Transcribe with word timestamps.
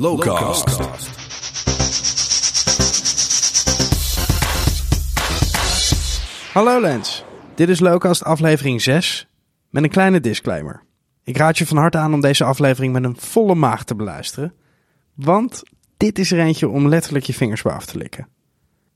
Lowcast. 0.00 0.68
Hallo 6.52 6.80
Lens, 6.80 7.24
dit 7.54 7.68
is 7.68 7.80
Lowcast 7.80 8.24
aflevering 8.24 8.82
6 8.82 9.28
met 9.70 9.82
een 9.82 9.90
kleine 9.90 10.20
disclaimer. 10.20 10.82
Ik 11.24 11.36
raad 11.36 11.58
je 11.58 11.66
van 11.66 11.76
harte 11.76 11.98
aan 11.98 12.14
om 12.14 12.20
deze 12.20 12.44
aflevering 12.44 12.92
met 12.92 13.04
een 13.04 13.16
volle 13.18 13.54
maag 13.54 13.84
te 13.84 13.94
beluisteren, 13.94 14.54
want 15.14 15.62
dit 15.96 16.18
is 16.18 16.32
er 16.32 16.38
eentje 16.38 16.68
om 16.68 16.88
letterlijk 16.88 17.24
je 17.24 17.34
vingers 17.34 17.62
bij 17.62 17.72
af 17.72 17.86
te 17.86 17.98
likken. 17.98 18.28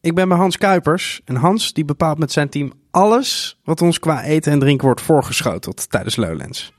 Ik 0.01 0.15
ben 0.15 0.29
bij 0.29 0.39
Hans 0.39 0.57
Kuipers 0.57 1.21
en 1.25 1.37
Hans 1.37 1.73
die 1.73 1.85
bepaalt 1.85 2.19
met 2.19 2.33
zijn 2.33 2.49
team 2.49 2.73
alles 2.91 3.59
wat 3.65 3.83
ons 3.83 3.99
qua 3.99 4.23
eten 4.23 4.53
en 4.53 4.59
drinken 4.59 4.87
wordt 4.87 5.01
voorgeschoteld 5.01 5.91
tijdens 5.91 6.17
Lowlands. 6.17 6.73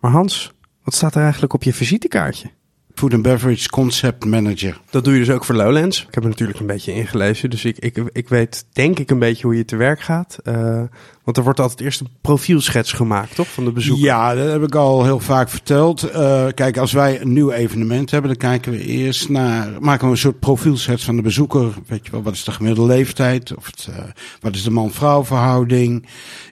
Maar 0.00 0.10
Hans, 0.10 0.52
wat 0.82 0.94
staat 0.94 1.14
er 1.14 1.22
eigenlijk 1.22 1.52
op 1.52 1.62
je 1.62 1.74
visitekaartje? 1.74 2.58
Food 2.94 3.14
and 3.14 3.22
Beverage 3.22 3.68
Concept 3.68 4.24
Manager. 4.24 4.80
Dat 4.90 5.04
doe 5.04 5.12
je 5.12 5.18
dus 5.18 5.30
ook 5.30 5.44
voor 5.44 5.54
Lowlands. 5.54 6.00
Ik 6.08 6.14
heb 6.14 6.22
er 6.22 6.28
natuurlijk 6.28 6.58
een 6.60 6.66
beetje 6.66 6.94
ingelezen, 6.94 7.50
dus 7.50 7.64
ik, 7.64 7.78
ik, 7.78 8.02
ik 8.12 8.28
weet 8.28 8.64
denk 8.72 8.98
ik 8.98 9.10
een 9.10 9.18
beetje 9.18 9.46
hoe 9.46 9.56
je 9.56 9.64
te 9.64 9.76
werk 9.76 10.00
gaat. 10.00 10.38
Uh, 10.44 10.82
want 11.24 11.36
er 11.36 11.42
wordt 11.42 11.60
altijd 11.60 11.80
eerst 11.80 12.00
een 12.00 12.08
profielschets 12.20 12.92
gemaakt, 12.92 13.34
toch, 13.34 13.48
van 13.48 13.64
de 13.64 13.72
bezoeker? 13.72 14.04
Ja, 14.04 14.34
dat 14.34 14.50
heb 14.50 14.62
ik 14.62 14.74
al 14.74 15.04
heel 15.04 15.20
vaak 15.20 15.48
verteld. 15.48 16.12
Uh, 16.14 16.46
kijk, 16.54 16.76
als 16.76 16.92
wij 16.92 17.20
een 17.20 17.32
nieuw 17.32 17.50
evenement 17.50 18.10
hebben, 18.10 18.30
dan 18.30 18.50
kijken 18.50 18.72
we 18.72 18.84
eerst 18.84 19.28
naar, 19.28 19.68
maken 19.80 20.04
we 20.04 20.10
een 20.10 20.18
soort 20.18 20.40
profielschets 20.40 21.04
van 21.04 21.16
de 21.16 21.22
bezoeker. 21.22 21.72
Weet 21.86 22.06
je 22.06 22.12
wel, 22.12 22.22
wat 22.22 22.34
is 22.34 22.44
de 22.44 22.52
gemiddelde 22.52 22.92
leeftijd? 22.92 23.56
Of 23.56 23.66
het, 23.66 23.86
uh, 23.90 23.96
wat 24.40 24.54
is 24.54 24.62
de 24.62 24.70
man-vrouw 24.70 25.24
verhouding? 25.24 26.06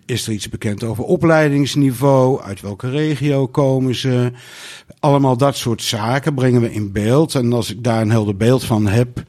Is 0.06 0.26
er 0.26 0.32
iets 0.32 0.48
bekend 0.48 0.84
over 0.84 1.04
opleidingsniveau? 1.04 2.42
Uit 2.42 2.60
welke 2.60 2.90
regio 2.90 3.46
komen 3.46 3.94
ze? 3.94 4.32
Allemaal 5.00 5.36
dat 5.36 5.56
soort 5.56 5.82
zaken 5.82 6.34
brengen 6.38 6.60
we 6.60 6.72
in 6.72 6.92
beeld. 6.92 7.34
En 7.34 7.52
als 7.52 7.70
ik 7.70 7.84
daar 7.84 8.00
een 8.00 8.10
helder 8.10 8.36
beeld 8.36 8.64
van 8.64 8.86
heb, 8.86 9.22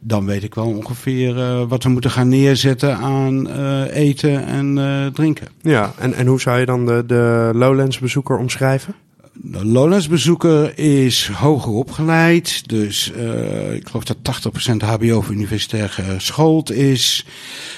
dan 0.00 0.26
weet 0.26 0.42
ik 0.42 0.54
wel 0.54 0.66
ongeveer 0.66 1.36
uh, 1.36 1.62
wat 1.68 1.82
we 1.82 1.88
moeten 1.88 2.10
gaan 2.10 2.28
neerzetten 2.28 2.96
aan 2.96 3.48
uh, 3.48 3.96
eten 3.96 4.46
en 4.46 4.76
uh, 4.76 5.06
drinken. 5.06 5.48
Ja, 5.60 5.92
en, 5.98 6.14
en 6.14 6.26
hoe 6.26 6.40
zou 6.40 6.58
je 6.58 6.66
dan 6.66 6.86
de, 6.86 7.02
de 7.06 7.50
Lowlands 7.54 7.98
bezoeker 7.98 8.38
omschrijven? 8.38 8.94
De 9.42 10.06
bezoeker 10.08 10.78
is 10.78 11.30
hoger 11.32 11.72
opgeleid. 11.72 12.68
Dus 12.68 13.12
uh, 13.16 13.74
ik 13.74 13.88
geloof 13.88 14.04
dat 14.04 14.16
80% 14.72 14.76
HBO 14.76 15.16
of 15.16 15.30
universitair 15.30 15.88
geschoold 15.88 16.70
is. 16.70 17.26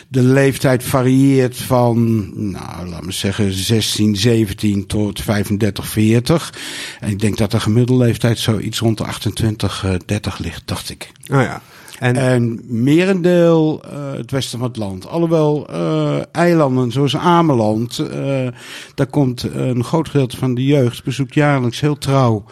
De 0.09 0.23
leeftijd 0.23 0.83
varieert 0.83 1.57
van, 1.57 2.21
nou, 2.51 2.89
laten 2.89 3.07
we 3.07 3.13
zeggen, 3.13 3.53
16, 3.53 4.17
17 4.17 4.87
tot 4.87 5.23
35, 5.23 5.89
40. 5.89 6.55
En 7.01 7.11
ik 7.11 7.21
denk 7.21 7.37
dat 7.37 7.51
de 7.51 7.61
gemiddelde 7.61 8.05
leeftijd 8.05 8.39
zoiets 8.39 8.79
rond 8.79 8.99
de 8.99 9.05
28, 9.05 9.85
30 10.07 10.39
ligt, 10.39 10.63
dacht 10.65 10.91
ik. 10.91 11.13
Oh 11.31 11.41
ja. 11.41 11.63
En, 11.99 12.17
en 12.17 12.61
merendeel 12.65 13.83
uh, 13.85 14.13
het 14.13 14.31
westen 14.31 14.59
van 14.59 14.69
het 14.69 14.77
land. 14.77 15.09
Alhoewel 15.09 15.67
uh, 15.71 16.17
eilanden 16.33 16.93
zoals 16.93 17.17
Ameland, 17.17 17.99
uh, 17.99 18.49
daar 18.95 19.07
komt 19.07 19.43
een 19.43 19.85
groot 19.85 20.09
gedeelte 20.09 20.37
van 20.37 20.55
de 20.55 20.65
jeugd 20.65 21.05
bezoekt 21.05 21.35
jaarlijks 21.35 21.81
heel 21.81 21.99
trouw. 21.99 22.45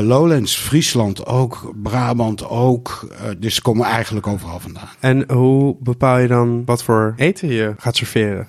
Lowlands, 0.00 0.56
Friesland 0.56 1.26
ook, 1.26 1.72
Brabant 1.82 2.48
ook. 2.48 3.08
Dus 3.38 3.54
ze 3.54 3.62
komen 3.62 3.86
eigenlijk 3.86 4.26
overal 4.26 4.60
vandaan. 4.60 4.88
En 5.00 5.32
hoe 5.32 5.76
bepaal 5.80 6.18
je 6.18 6.28
dan 6.28 6.62
wat 6.64 6.82
voor 6.82 7.14
eten 7.16 7.48
je 7.48 7.74
gaat 7.78 7.96
serveren? 7.96 8.48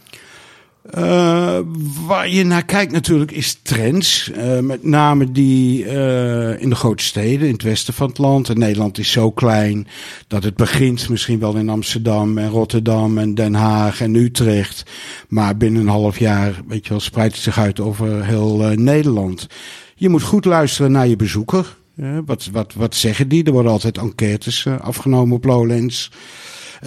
Uh, 0.95 1.59
waar 2.07 2.29
je 2.29 2.43
naar 2.43 2.65
kijkt 2.65 2.91
natuurlijk 2.91 3.31
is 3.31 3.59
trends. 3.63 4.31
Uh, 4.37 4.59
met 4.59 4.83
name 4.83 5.31
die 5.31 5.85
uh, 5.85 6.61
in 6.61 6.69
de 6.69 6.75
grote 6.75 7.03
steden, 7.03 7.47
in 7.47 7.53
het 7.53 7.63
westen 7.63 7.93
van 7.93 8.07
het 8.07 8.17
land. 8.17 8.49
En 8.49 8.59
Nederland 8.59 8.97
is 8.97 9.11
zo 9.11 9.31
klein 9.31 9.87
dat 10.27 10.43
het 10.43 10.55
begint 10.55 11.09
misschien 11.09 11.39
wel 11.39 11.55
in 11.55 11.69
Amsterdam 11.69 12.37
en 12.37 12.49
Rotterdam 12.49 13.17
en 13.17 13.35
Den 13.35 13.53
Haag 13.53 14.01
en 14.01 14.15
Utrecht. 14.15 14.83
Maar 15.27 15.57
binnen 15.57 15.81
een 15.81 15.87
half 15.87 16.19
jaar, 16.19 16.61
weet 16.67 16.83
je 16.83 16.89
wel, 16.89 16.99
spreidt 16.99 17.33
het 17.33 17.43
zich 17.43 17.57
uit 17.57 17.79
over 17.79 18.25
heel 18.25 18.57
Nederland. 18.75 19.47
Je 19.95 20.09
moet 20.09 20.23
goed 20.23 20.45
luisteren 20.45 20.91
naar 20.91 21.07
je 21.07 21.15
bezoeker. 21.15 21.77
wat, 22.25 22.49
wat, 22.51 22.73
wat 22.73 22.95
zeggen 22.95 23.27
die? 23.27 23.43
Er 23.43 23.51
worden 23.51 23.71
altijd 23.71 23.97
enquêtes 23.97 24.67
afgenomen 24.81 25.35
op 25.35 25.45
Lowlands. 25.45 26.11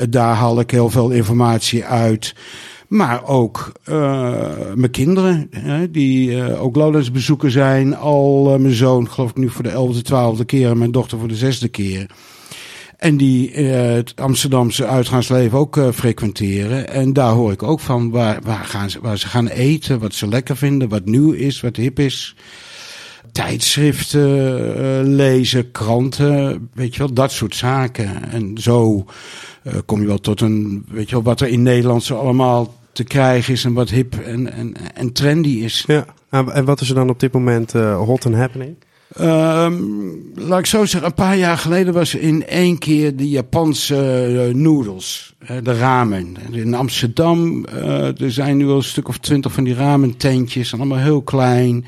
daar 0.09 0.35
haal 0.35 0.61
ik 0.61 0.71
heel 0.71 0.91
veel 0.91 1.11
informatie 1.11 1.85
uit. 1.85 2.35
Maar 2.91 3.25
ook 3.25 3.73
uh, 3.89 4.47
mijn 4.75 4.91
kinderen, 4.91 5.51
die 5.91 6.31
uh, 6.31 6.63
ook 6.63 6.77
Lowlands 6.77 7.11
bezoeken 7.11 7.51
zijn. 7.51 7.97
Al 7.97 8.53
uh, 8.53 8.61
mijn 8.61 8.75
zoon, 8.75 9.11
geloof 9.11 9.31
ik 9.31 9.37
nu 9.37 9.49
voor 9.49 9.63
de 9.63 9.69
elfde, 9.71 10.03
twaalfde 10.03 10.45
keer. 10.45 10.71
En 10.71 10.79
mijn 10.79 10.91
dochter 10.91 11.19
voor 11.19 11.29
de 11.29 11.37
zesde 11.37 11.69
keer. 11.69 12.07
En 12.97 13.17
die 13.17 13.51
het 13.51 14.13
Amsterdamse 14.17 14.87
uitgaansleven 14.87 15.59
ook 15.59 15.81
frequenteren. 15.95 16.89
En 16.89 17.13
daar 17.13 17.33
hoor 17.33 17.53
ik 17.53 17.63
ook 17.63 17.81
van 17.81 18.11
waar, 18.11 18.41
waar, 18.43 18.65
gaan 18.65 18.91
ze, 18.91 19.01
waar 19.01 19.19
ze 19.19 19.27
gaan 19.27 19.49
eten. 19.49 19.99
Wat 19.99 20.15
ze 20.15 20.29
lekker 20.29 20.57
vinden, 20.57 20.89
wat 20.89 21.05
nieuw 21.05 21.33
is, 21.33 21.61
wat 21.61 21.77
hip 21.77 21.99
is. 21.99 22.37
Tijdschriften 23.33 25.15
lezen, 25.15 25.71
kranten, 25.71 26.69
weet 26.75 26.93
je 26.93 26.99
wel, 26.99 27.13
dat 27.13 27.33
soort 27.33 27.57
zaken. 27.57 28.31
En 28.31 28.59
zo 28.59 29.05
kom 29.87 30.01
je 30.01 30.07
wel 30.07 30.21
tot 30.21 30.41
een, 30.41 30.85
weet 30.89 31.09
je 31.09 31.15
wel, 31.15 31.25
wat 31.25 31.41
er 31.41 31.49
in 31.49 31.63
Nederland 31.63 32.03
zo 32.03 32.17
allemaal 32.17 32.79
te 32.93 33.05
krijgen 33.05 33.53
is 33.53 33.65
en 33.65 33.73
wat 33.73 33.91
hip 33.91 34.15
en, 34.15 34.53
en, 34.53 34.75
en 34.95 35.13
trendy 35.13 35.49
is. 35.49 35.85
Ja, 35.87 36.07
en 36.31 36.65
wat 36.65 36.81
is 36.81 36.89
er 36.89 36.95
dan 36.95 37.11
op 37.11 37.21
dit 37.21 37.33
moment 37.33 37.75
uh, 37.75 37.99
hot 37.99 38.27
and 38.27 38.35
happening? 38.35 38.77
Um, 39.19 40.33
laat 40.35 40.59
ik 40.59 40.67
zo 40.67 40.85
zeggen, 40.85 41.09
een 41.09 41.15
paar 41.15 41.37
jaar 41.37 41.59
geleden 41.59 41.95
was 41.95 42.15
in 42.15 42.47
één 42.47 42.79
keer 42.79 43.17
de 43.17 43.29
Japanse 43.29 43.95
uh, 44.29 44.49
uh, 45.51 45.57
de 45.63 45.79
ramen. 45.79 46.37
In 46.51 46.75
Amsterdam, 46.75 47.67
uh, 47.75 48.21
er 48.21 48.33
zijn 48.33 48.57
nu 48.57 48.69
al 48.69 48.77
een 48.77 48.83
stuk 48.83 49.09
of 49.09 49.19
twintig 49.19 49.53
van 49.53 49.65
die 49.65 49.75
ramen 49.75 50.17
tentjes, 50.17 50.75
allemaal 50.75 50.99
heel 50.99 51.23
klein, 51.23 51.85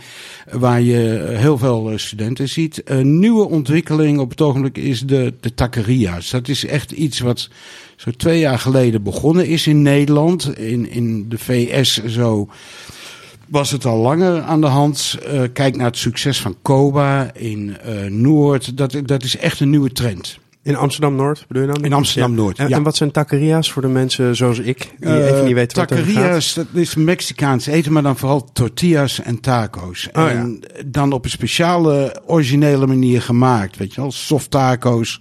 waar 0.50 0.80
je 0.80 1.34
heel 1.36 1.58
veel 1.58 1.92
studenten 1.96 2.48
ziet. 2.48 2.82
Een 2.84 3.18
nieuwe 3.18 3.48
ontwikkeling 3.48 4.18
op 4.18 4.30
het 4.30 4.40
ogenblik 4.40 4.78
is 4.78 5.00
de, 5.00 5.34
de 5.40 5.54
taqueria's. 5.54 6.30
Dat 6.30 6.48
is 6.48 6.66
echt 6.66 6.90
iets 6.92 7.20
wat 7.20 7.48
zo 7.96 8.10
twee 8.10 8.38
jaar 8.38 8.58
geleden 8.58 9.02
begonnen 9.02 9.46
is 9.46 9.66
in 9.66 9.82
Nederland. 9.82 10.58
In, 10.58 10.90
in 10.90 11.28
de 11.28 11.38
VS 11.38 12.04
zo 12.04 12.48
was 13.48 13.70
het 13.70 13.84
al 13.84 13.98
langer 13.98 14.42
aan 14.42 14.60
de 14.60 14.66
hand. 14.66 15.18
Uh, 15.26 15.42
kijk 15.52 15.76
naar 15.76 15.86
het 15.86 15.96
succes 15.96 16.40
van 16.40 16.56
Koba 16.62 17.30
in 17.34 17.76
uh, 17.86 18.10
Noord. 18.10 18.76
Dat, 18.76 18.96
dat 19.04 19.22
is 19.22 19.36
echt 19.36 19.60
een 19.60 19.70
nieuwe 19.70 19.92
trend. 19.92 20.40
In 20.64 20.76
Amsterdam-Noord 20.76 21.44
bedoel 21.48 21.62
je 21.62 21.72
dan? 21.72 21.84
In 21.84 21.92
Amsterdam-Noord, 21.92 22.56
ja. 22.56 22.64
En, 22.64 22.72
en, 22.72 22.82
wat 22.82 22.96
zijn 22.96 23.10
taqueria's 23.10 23.72
voor 23.72 23.82
de 23.82 23.88
mensen 23.88 24.36
zoals 24.36 24.58
ik, 24.58 24.94
die 24.98 25.08
uh, 25.08 25.30
even 25.30 25.44
niet 25.44 25.54
weten 25.54 25.78
wat 25.78 25.90
er 25.90 26.04
gaat? 26.04 26.54
dat 26.54 26.66
is 26.72 26.94
Mexicaans 26.94 27.66
eten, 27.66 27.92
maar 27.92 28.02
dan 28.02 28.16
vooral 28.16 28.52
tortillas 28.52 29.20
en 29.22 29.40
taco's. 29.40 30.08
Oh, 30.12 30.30
en 30.30 30.60
ja. 30.60 30.82
dan 30.86 31.12
op 31.12 31.24
een 31.24 31.30
speciale, 31.30 32.22
originele 32.26 32.86
manier 32.86 33.22
gemaakt. 33.22 33.76
Weet 33.76 33.94
je 33.94 34.00
wel, 34.00 34.12
soft 34.12 34.50
taco's 34.50 35.20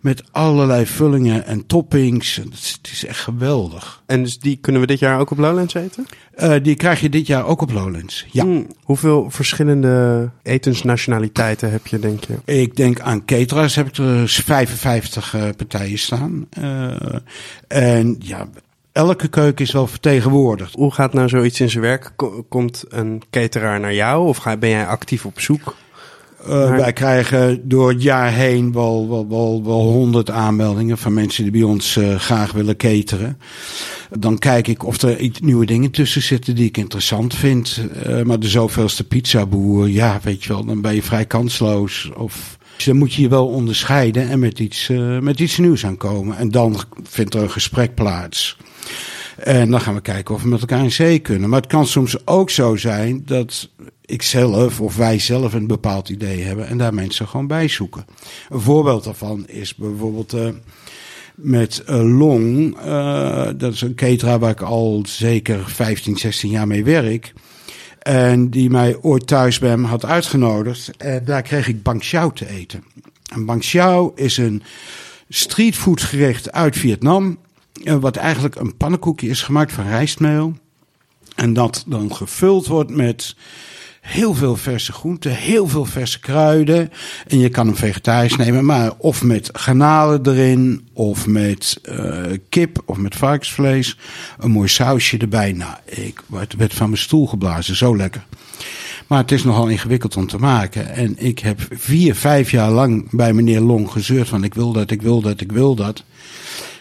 met 0.00 0.22
allerlei 0.30 0.86
vullingen 0.86 1.46
en 1.46 1.66
toppings. 1.66 2.36
Het 2.36 2.88
is 2.92 3.04
echt 3.04 3.20
geweldig. 3.20 4.02
En 4.06 4.22
dus 4.22 4.38
die 4.38 4.56
kunnen 4.56 4.80
we 4.80 4.86
dit 4.86 4.98
jaar 4.98 5.20
ook 5.20 5.30
op 5.30 5.38
Lowlands 5.38 5.74
eten? 5.74 6.06
Uh, 6.42 6.54
die 6.62 6.74
krijg 6.74 7.00
je 7.00 7.08
dit 7.08 7.26
jaar 7.26 7.46
ook 7.46 7.62
op 7.62 7.72
Lowlands, 7.72 8.26
ja. 8.30 8.42
Hmm. 8.42 8.66
Hoeveel 8.82 9.30
verschillende 9.30 10.30
etensnationaliteiten 10.42 11.70
heb 11.70 11.86
je, 11.86 11.98
denk 11.98 12.24
je? 12.24 12.52
Ik 12.54 12.76
denk 12.76 13.00
aan 13.00 13.24
cateraars 13.24 13.74
heb 13.74 13.88
ik 13.88 13.96
er 13.96 14.28
55 14.28 15.34
uh, 15.34 15.42
partijen 15.56 15.98
staan. 15.98 16.46
Uh, 16.58 16.92
en 17.68 18.16
ja, 18.18 18.48
elke 18.92 19.28
keuken 19.28 19.64
is 19.64 19.72
wel 19.72 19.86
vertegenwoordigd. 19.86 20.74
Hoe 20.74 20.92
gaat 20.92 21.12
nou 21.12 21.28
zoiets 21.28 21.60
in 21.60 21.70
zijn 21.70 21.82
werk? 21.82 22.12
Komt 22.48 22.84
een 22.88 23.22
cateraar 23.30 23.80
naar 23.80 23.94
jou 23.94 24.26
of 24.26 24.44
ben 24.58 24.70
jij 24.70 24.86
actief 24.86 25.26
op 25.26 25.40
zoek? 25.40 25.76
Maar... 26.46 26.76
Wij 26.76 26.92
krijgen 26.92 27.68
door 27.68 27.88
het 27.88 28.02
jaar 28.02 28.32
heen 28.32 28.72
wel, 28.72 29.08
wel, 29.08 29.28
wel, 29.28 29.64
wel 29.64 29.80
honderd 29.80 30.30
aanmeldingen 30.30 30.98
van 30.98 31.14
mensen 31.14 31.42
die 31.42 31.52
bij 31.52 31.62
ons 31.62 31.96
uh, 31.96 32.14
graag 32.14 32.52
willen 32.52 32.76
cateren. 32.76 33.38
Dan 34.18 34.38
kijk 34.38 34.68
ik 34.68 34.84
of 34.84 35.02
er 35.02 35.18
iets 35.18 35.40
nieuwe 35.40 35.66
dingen 35.66 35.90
tussen 35.90 36.22
zitten 36.22 36.54
die 36.54 36.66
ik 36.66 36.76
interessant 36.76 37.34
vind. 37.34 37.80
Uh, 38.06 38.22
maar 38.22 38.40
de 38.40 38.48
zoveelste 38.48 39.04
pizzaboer, 39.04 39.88
ja, 39.88 40.20
weet 40.22 40.44
je 40.44 40.52
wel, 40.52 40.64
dan 40.64 40.80
ben 40.80 40.94
je 40.94 41.02
vrij 41.02 41.24
kansloos. 41.24 42.10
Of 42.16 42.58
dus 42.76 42.84
dan 42.84 42.96
moet 42.96 43.14
je 43.14 43.22
je 43.22 43.28
wel 43.28 43.48
onderscheiden 43.48 44.28
en 44.28 44.38
met 44.38 44.58
iets, 44.58 44.88
met 45.20 45.40
iets 45.40 45.58
nieuws 45.58 45.86
aankomen. 45.86 46.36
En 46.36 46.50
dan 46.50 46.80
vindt 47.02 47.34
er 47.34 47.42
een 47.42 47.50
gesprek 47.50 47.94
plaats. 47.94 48.56
En 49.44 49.70
dan 49.70 49.80
gaan 49.80 49.94
we 49.94 50.00
kijken 50.00 50.34
of 50.34 50.42
we 50.42 50.48
met 50.48 50.60
elkaar 50.60 50.82
in 50.82 50.92
zee 50.92 51.18
kunnen. 51.18 51.48
Maar 51.48 51.60
het 51.60 51.70
kan 51.70 51.86
soms 51.86 52.26
ook 52.26 52.50
zo 52.50 52.76
zijn 52.76 53.22
dat 53.24 53.68
ik 54.04 54.22
zelf 54.22 54.80
of 54.80 54.96
wij 54.96 55.18
zelf 55.18 55.52
een 55.52 55.66
bepaald 55.66 56.08
idee 56.08 56.42
hebben 56.42 56.66
en 56.66 56.78
daar 56.78 56.94
mensen 56.94 57.28
gewoon 57.28 57.46
bij 57.46 57.68
zoeken. 57.68 58.04
Een 58.48 58.60
voorbeeld 58.60 59.04
daarvan 59.04 59.46
is 59.46 59.74
bijvoorbeeld 59.74 60.34
uh, 60.34 60.48
met 61.34 61.82
uh, 61.88 62.18
Long. 62.18 62.76
Uh, 62.84 63.48
dat 63.56 63.72
is 63.72 63.80
een 63.80 63.94
cateraar 63.94 64.38
waar 64.38 64.50
ik 64.50 64.60
al 64.60 65.02
zeker 65.06 65.64
15, 65.68 66.16
16 66.16 66.50
jaar 66.50 66.66
mee 66.66 66.84
werk. 66.84 67.32
En 67.98 68.50
die 68.50 68.70
mij 68.70 68.96
ooit 69.00 69.26
thuis 69.26 69.58
bij 69.58 69.68
hem 69.68 69.84
had 69.84 70.04
uitgenodigd. 70.04 70.90
En 70.96 71.24
daar 71.24 71.42
kreeg 71.42 71.68
ik 71.68 71.82
bankchow 71.82 72.32
te 72.32 72.48
eten. 72.48 72.84
En 73.32 73.44
Bang 73.44 73.60
Xiao 73.60 74.12
is 74.14 74.36
een 74.36 74.62
streetfoodgerecht 75.28 76.52
uit 76.52 76.76
Vietnam. 76.76 77.38
Eh, 77.84 77.94
Wat 77.94 78.16
eigenlijk 78.16 78.54
een 78.54 78.76
pannenkoekje 78.76 79.28
is 79.28 79.42
gemaakt 79.42 79.72
van 79.72 79.88
rijstmeel. 79.88 80.56
En 81.34 81.52
dat 81.52 81.84
dan 81.86 82.14
gevuld 82.14 82.66
wordt 82.66 82.90
met 82.90 83.34
heel 84.00 84.34
veel 84.34 84.56
verse 84.56 84.92
groenten, 84.92 85.34
heel 85.34 85.68
veel 85.68 85.84
verse 85.84 86.20
kruiden. 86.20 86.90
En 87.26 87.38
je 87.38 87.48
kan 87.48 87.66
hem 87.66 87.76
vegetarisch 87.76 88.36
nemen, 88.36 88.64
maar 88.64 88.92
of 88.98 89.22
met 89.22 89.48
garnalen 89.52 90.26
erin, 90.26 90.88
of 90.92 91.26
met 91.26 91.78
eh, 91.82 92.22
kip, 92.48 92.82
of 92.84 92.96
met 92.96 93.16
varkensvlees. 93.16 93.96
Een 94.38 94.50
mooi 94.50 94.68
sausje 94.68 95.18
erbij. 95.18 95.52
Nou, 95.52 95.74
ik 95.84 96.22
werd, 96.26 96.74
van 96.74 96.88
mijn 96.88 97.00
stoel 97.00 97.26
geblazen, 97.26 97.76
zo 97.76 97.96
lekker. 97.96 98.24
Maar 99.06 99.18
het 99.18 99.32
is 99.32 99.44
nogal 99.44 99.68
ingewikkeld 99.68 100.16
om 100.16 100.26
te 100.26 100.38
maken. 100.38 100.94
En 100.94 101.14
ik 101.18 101.38
heb 101.38 101.60
vier, 101.70 102.14
vijf 102.14 102.50
jaar 102.50 102.70
lang 102.70 103.08
bij 103.10 103.32
meneer 103.32 103.60
Long 103.60 103.90
gezeurd 103.90 104.28
van 104.28 104.44
ik 104.44 104.54
wil 104.54 104.72
dat, 104.72 104.90
ik 104.90 105.02
wil 105.02 105.20
dat, 105.20 105.40
ik 105.40 105.52
wil 105.52 105.74
dat. 105.74 106.04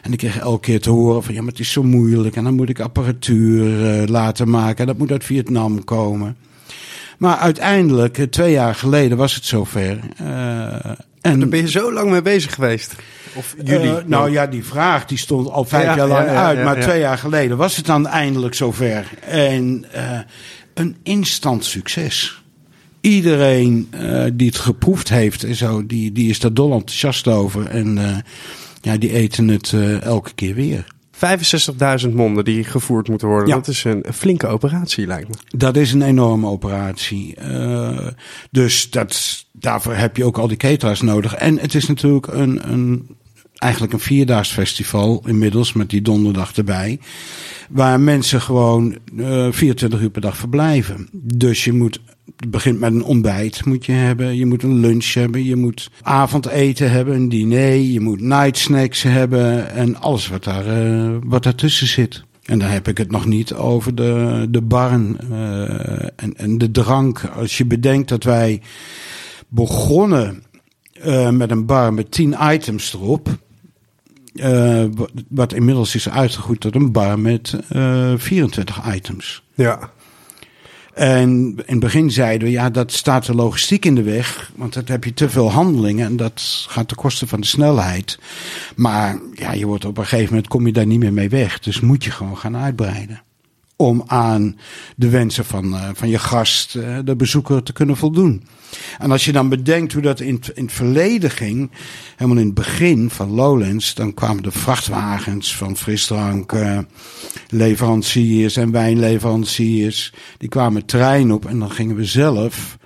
En 0.02 0.12
ik 0.12 0.18
kreeg 0.18 0.40
elke 0.40 0.60
keer 0.60 0.82
te 0.82 0.90
horen 0.90 1.24
van 1.24 1.34
ja, 1.34 1.42
maar 1.42 1.52
het 1.52 1.60
is 1.60 1.72
zo 1.72 1.84
moeilijk. 1.84 2.36
En 2.36 2.44
dan 2.44 2.56
moet 2.56 2.70
ik 2.70 2.80
apparatuur 2.80 3.86
eh, 4.02 4.08
laten 4.08 4.50
maken. 4.50 4.78
En 4.78 4.86
dat 4.86 4.98
moet 4.98 5.12
uit 5.12 5.24
Vietnam 5.24 5.84
komen. 5.84 6.38
Maar 7.18 7.38
uiteindelijk, 7.38 8.18
eh, 8.18 8.26
twee 8.26 8.52
jaar 8.52 8.76
geleden, 8.76 9.18
was 9.18 9.36
het 9.36 9.46
zover. 9.46 10.00
Eh, 10.18 10.74
en 11.22 11.40
Daar 11.40 11.50
ben 11.50 11.60
je 11.60 11.70
zo 11.70 11.94
lang 11.94 12.12
mee 12.12 12.22
bezig 12.22 12.54
geweest. 12.54 12.96
Of 13.34 13.56
jullie? 13.64 13.94
nou 14.06 14.32
ja, 14.32 14.48
die 14.48 14.66
vraag 14.66 15.06
die 15.06 15.18
stond 15.18 15.50
al 15.50 15.66
vijf 15.66 15.84
Ja, 15.84 15.96
jaar 15.96 16.08
lang 16.08 16.26
ja, 16.26 16.34
ja, 16.34 16.46
uit. 16.46 16.64
maar 16.64 16.80
twee 16.80 17.00
jaar 17.00 17.18
geleden 17.18 17.58
was 17.58 17.76
het 17.76 17.86
dan 17.86 18.08
eindelijk 18.08 18.54
zover. 18.54 19.08
En 19.26 19.86
een 20.74 20.96
instant 21.04 21.66
succes. 21.66 22.44
Iedereen 23.02 23.90
die 24.34 24.48
het 24.48 24.58
geproefd 24.58 25.10
heeft 25.10 25.44
en 25.44 25.56
zo, 25.56 25.86
die, 25.86 26.12
die 26.12 26.30
is 26.30 26.40
daar 26.40 26.54
dol 26.54 26.74
enthousiast 26.74 27.28
over. 27.28 27.66
En 27.66 27.98
ja, 28.82 28.98
die 28.98 29.14
eten 29.14 29.48
het 29.48 29.74
eh, 29.74 30.02
elke 30.02 30.34
keer 30.34 30.56
weer. 30.56 30.86
65.000 32.08 32.14
monden 32.14 32.46
die 32.46 32.64
gevoerd 32.64 33.08
moeten 33.08 33.28
worden. 33.28 33.48
Ja. 33.48 33.56
Dat 33.56 33.68
is 33.68 33.84
een, 33.84 34.06
flinke 34.14 34.48
operatie, 34.48 35.08
lijkt 35.08 35.28
me. 35.28 35.58
Dat 35.58 35.78
is 35.78 35.94
een 35.94 36.02
enorme 36.02 36.48
operatie. 36.48 37.36
Eh, 37.36 38.08
dus 38.52 38.90
dat, 38.90 39.46
daarvoor 39.52 39.94
heb 39.94 40.18
je 40.18 40.24
ook 40.24 40.38
al 40.38 40.48
die 40.48 40.58
cateraars 40.58 41.02
nodig. 41.02 41.34
En 41.34 41.60
het 41.60 41.76
is 41.76 41.88
natuurlijk 41.88 42.28
een, 42.28 42.72
een, 42.72 43.18
eigenlijk 43.56 43.94
een 43.94 44.00
vierdaags 44.00 44.52
festival 44.52 45.24
inmiddels 45.26 45.74
met 45.74 45.90
die 45.90 46.02
donderdag 46.02 46.56
erbij. 46.56 47.00
Waar 47.70 48.00
mensen 48.00 48.42
gewoon 48.42 48.98
eh 49.18 49.48
24 49.52 50.02
uur 50.02 50.10
per 50.10 50.22
dag 50.22 50.38
verblijven. 50.38 51.10
Dus 51.12 51.64
je 51.64 51.74
moet, 51.74 52.00
het 52.40 52.52
begint 52.52 52.80
met 52.80 52.94
een 52.94 53.04
ontbijt 53.04 53.66
moet 53.66 53.86
je 53.86 53.92
hebben. 53.92 54.36
Je 54.38 54.46
moet 54.46 54.64
een 54.64 54.80
lunch 54.80 55.14
hebben. 55.14 55.44
Je 55.44 55.56
moet 55.56 55.90
avondeten 56.02 56.92
hebben, 56.92 57.16
een 57.16 57.30
diner. 57.30 57.74
Je 57.76 58.00
moet 58.00 58.22
night 58.22 58.58
snacks 58.58 59.02
hebben. 59.04 59.70
En 59.72 59.96
alles 60.02 60.28
wat, 60.28 60.44
daar, 60.44 60.66
eh, 60.68 61.16
wat 61.24 61.44
daartussen 61.44 61.88
zit. 61.88 62.24
En 62.44 62.60
dan 62.60 62.70
heb 62.70 62.88
ik 62.88 62.98
het 62.98 63.12
nog 63.12 63.26
niet 63.26 63.54
over 63.54 63.96
de, 63.96 64.48
de 64.50 64.62
barn 64.62 65.18
eh, 65.32 66.04
en, 66.16 66.34
en 66.36 66.58
de 66.58 66.72
drank. 66.72 67.24
Als 67.36 67.58
je 67.58 67.66
bedenkt 67.66 68.10
dat 68.10 68.24
wij 68.24 68.62
begonnen 69.48 70.44
eh, 70.94 71.30
met 71.30 71.52
een 71.52 71.66
bar 71.66 71.94
met 71.94 72.12
10 72.12 72.36
items 72.42 72.94
erop. 72.94 73.30
wat- 74.96 75.12
wat 75.30 75.54
inmiddels 75.54 75.96
is 75.96 76.10
uitgegroeid 76.10 76.60
tot 76.60 76.76
een 76.76 76.92
bar 76.92 77.20
met 77.20 77.60
eh 77.70 78.14
24 78.18 78.94
items. 78.96 79.44
Ja. 79.54 79.92
En 81.00 81.30
in 81.30 81.64
het 81.66 81.80
begin 81.80 82.12
zeiden 82.12 82.48
we, 82.48 82.54
ja, 82.54 82.70
dat 82.70 82.92
staat 82.92 83.26
de 83.26 83.36
logistiek 83.36 83.86
in 83.86 83.96
de 83.96 84.04
weg. 84.04 84.52
Want 84.56 84.74
dan 84.74 84.84
heb 84.86 85.04
je 85.04 85.14
te 85.14 85.30
veel 85.30 85.52
handelingen 85.52 86.06
en 86.06 86.18
dat 86.18 86.66
gaat 86.70 86.88
ten 86.88 86.98
koste 86.98 87.28
van 87.28 87.42
de 87.42 87.48
snelheid. 87.48 88.20
Maar 88.76 89.20
ja, 89.34 89.52
je 89.52 89.66
wordt 89.66 89.86
op 89.86 89.98
een 89.98 90.06
gegeven 90.06 90.30
moment, 90.30 90.48
kom 90.48 90.66
je 90.66 90.74
daar 90.74 90.86
niet 90.86 91.00
meer 91.00 91.14
mee 91.14 91.30
weg. 91.30 91.60
Dus 91.60 91.80
moet 91.80 92.04
je 92.04 92.12
gewoon 92.12 92.38
gaan 92.38 92.58
uitbreiden. 92.58 93.22
Om 93.82 94.04
aan 94.06 94.58
de 94.96 95.10
wensen 95.10 95.46
van, 95.46 95.76
eh, 95.76 95.90
van 95.94 96.10
je 96.10 96.20
gast, 96.20 96.76
eh, 96.76 96.98
de 97.04 97.16
bezoeker, 97.16 97.64
te 97.64 97.74
kunnen 97.74 97.98
voldoen. 97.98 98.44
En 98.98 99.12
als 99.12 99.26
je 99.26 99.32
dan 99.32 99.50
bedenkt 99.50 99.94
hoe 99.94 100.02
dat 100.02 100.20
in, 100.20 100.42
in 100.54 100.64
het 100.64 100.74
verleden 100.74 101.32
ging, 101.32 101.72
helemaal 102.16 102.40
in 102.40 102.46
het 102.46 102.56
begin 102.56 103.10
van 103.10 103.30
Lowlands, 103.30 103.94
dan 103.94 104.14
kwamen 104.14 104.44
de 104.44 104.52
vrachtwagens 104.52 105.56
van 105.56 105.78
frisdrank, 105.78 106.54
eh, 106.54 106.78
leveranciers 107.50 108.56
en 108.56 108.72
wijnleveranciers. 108.72 110.14
Die 110.38 110.50
kwamen 110.50 110.86
trein 110.86 111.32
op 111.32 111.46
en 111.46 111.60
dan 111.60 111.72
gingen 111.72 111.96
we 111.96 112.06
zelf 112.06 112.78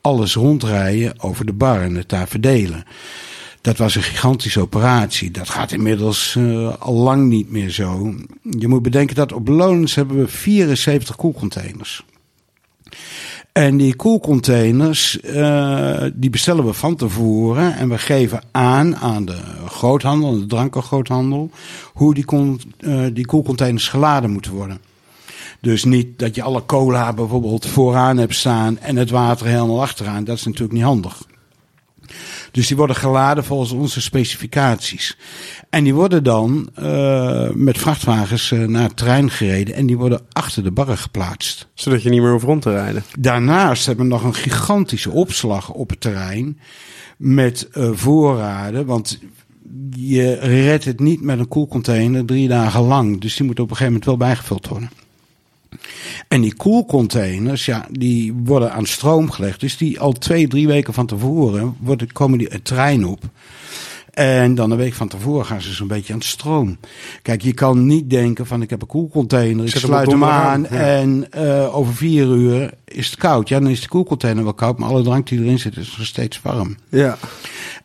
alles 0.00 0.34
rondrijden 0.34 1.22
over 1.22 1.46
de 1.46 1.52
bar 1.52 1.82
en 1.82 1.94
het 1.94 2.08
daar 2.08 2.28
verdelen. 2.28 2.84
Dat 3.66 3.76
was 3.76 3.94
een 3.94 4.02
gigantische 4.02 4.60
operatie. 4.60 5.30
Dat 5.30 5.48
gaat 5.48 5.72
inmiddels 5.72 6.36
eh, 6.36 6.74
al 6.78 6.94
lang 6.94 7.28
niet 7.28 7.50
meer 7.50 7.70
zo. 7.70 8.14
Je 8.58 8.68
moet 8.68 8.82
bedenken 8.82 9.14
dat 9.14 9.32
op 9.32 9.48
Lowlands 9.48 9.94
hebben 9.94 10.16
we 10.16 10.28
74 10.28 11.16
koelcontainers. 11.16 12.04
En 13.52 13.76
die 13.76 13.96
koelcontainers, 13.96 15.20
eh, 15.20 16.04
die 16.14 16.30
bestellen 16.30 16.64
we 16.64 16.72
van 16.72 16.96
tevoren. 16.96 17.76
En 17.76 17.88
we 17.88 17.98
geven 17.98 18.40
aan 18.50 18.96
aan 18.96 19.24
de 19.24 19.38
groothandel, 19.68 20.38
de 20.38 20.46
drankengroothandel, 20.46 21.50
hoe 21.92 22.14
die, 22.14 22.24
eh, 22.78 23.04
die 23.12 23.26
koelcontainers 23.26 23.88
geladen 23.88 24.30
moeten 24.30 24.52
worden. 24.52 24.80
Dus 25.60 25.84
niet 25.84 26.18
dat 26.18 26.34
je 26.34 26.42
alle 26.42 26.66
cola 26.66 27.12
bijvoorbeeld 27.12 27.66
vooraan 27.66 28.16
hebt 28.16 28.34
staan 28.34 28.78
en 28.78 28.96
het 28.96 29.10
water 29.10 29.46
helemaal 29.46 29.82
achteraan. 29.82 30.24
Dat 30.24 30.36
is 30.36 30.44
natuurlijk 30.44 30.72
niet 30.72 30.82
handig. 30.82 31.22
Dus 32.56 32.66
die 32.66 32.76
worden 32.76 32.96
geladen 32.96 33.44
volgens 33.44 33.70
onze 33.70 34.00
specificaties. 34.00 35.16
En 35.70 35.84
die 35.84 35.94
worden 35.94 36.24
dan 36.24 36.68
eh, 36.74 37.50
met 37.50 37.78
vrachtwagens 37.78 38.52
eh, 38.52 38.64
naar 38.64 38.82
het 38.82 38.96
terrein 38.96 39.30
gereden 39.30 39.74
en 39.74 39.86
die 39.86 39.96
worden 39.96 40.20
achter 40.32 40.62
de 40.62 40.70
barren 40.70 40.98
geplaatst. 40.98 41.68
Zodat 41.74 42.02
je 42.02 42.10
niet 42.10 42.20
meer 42.20 42.30
hoeft 42.30 42.44
rond 42.44 42.62
te 42.62 42.70
rijden. 42.70 43.04
Daarnaast 43.18 43.86
hebben 43.86 44.04
we 44.04 44.10
nog 44.10 44.24
een 44.24 44.34
gigantische 44.34 45.10
opslag 45.10 45.70
op 45.72 45.90
het 45.90 46.00
terrein 46.00 46.58
met 47.18 47.68
eh, 47.72 47.90
voorraden. 47.92 48.86
Want 48.86 49.18
je 49.90 50.34
redt 50.34 50.84
het 50.84 51.00
niet 51.00 51.22
met 51.22 51.38
een 51.38 51.48
koelcontainer 51.48 52.24
drie 52.24 52.48
dagen 52.48 52.82
lang. 52.82 53.20
Dus 53.20 53.36
die 53.36 53.46
moet 53.46 53.60
op 53.60 53.70
een 53.70 53.76
gegeven 53.76 53.92
moment 53.92 54.04
wel 54.04 54.28
bijgevuld 54.28 54.68
worden. 54.68 54.90
En 56.28 56.40
die 56.40 56.54
koelcontainers, 56.54 57.64
ja, 57.64 57.86
die 57.90 58.34
worden 58.44 58.72
aan 58.72 58.86
stroom 58.86 59.30
gelegd. 59.30 59.60
Dus 59.60 59.76
die 59.76 60.00
al 60.00 60.12
twee, 60.12 60.48
drie 60.48 60.66
weken 60.66 60.94
van 60.94 61.06
tevoren 61.06 61.76
worden, 61.80 62.12
komen 62.12 62.38
die 62.38 62.48
het 62.50 62.64
trein 62.64 63.06
op. 63.06 63.20
En 64.16 64.54
dan 64.54 64.70
een 64.70 64.76
week 64.76 64.94
van 64.94 65.08
tevoren 65.08 65.46
gaan 65.46 65.60
ze 65.60 65.72
zo'n 65.72 65.86
beetje 65.86 66.12
aan 66.12 66.18
het 66.18 66.28
stroom. 66.28 66.78
Kijk, 67.22 67.42
je 67.42 67.52
kan 67.52 67.86
niet 67.86 68.10
denken 68.10 68.46
van 68.46 68.62
ik 68.62 68.70
heb 68.70 68.80
een 68.82 68.88
koelcontainer, 68.88 69.64
ik 69.64 69.70
Zet 69.70 69.80
sluit 69.80 70.10
hem 70.10 70.24
aan 70.24 70.66
en 70.66 71.26
eh, 71.30 71.76
over 71.76 71.94
vier 71.94 72.26
uur 72.26 72.70
is 72.84 73.06
het 73.06 73.16
koud. 73.16 73.48
Ja, 73.48 73.60
dan 73.60 73.70
is 73.70 73.80
de 73.80 73.88
koelcontainer 73.88 74.44
wel 74.44 74.54
koud, 74.54 74.78
maar 74.78 74.88
alle 74.88 75.02
drank 75.02 75.28
die 75.28 75.40
erin 75.40 75.58
zit 75.58 75.76
is 75.76 75.94
nog 75.96 76.06
steeds 76.06 76.42
warm. 76.42 76.76
Ja. 76.88 77.18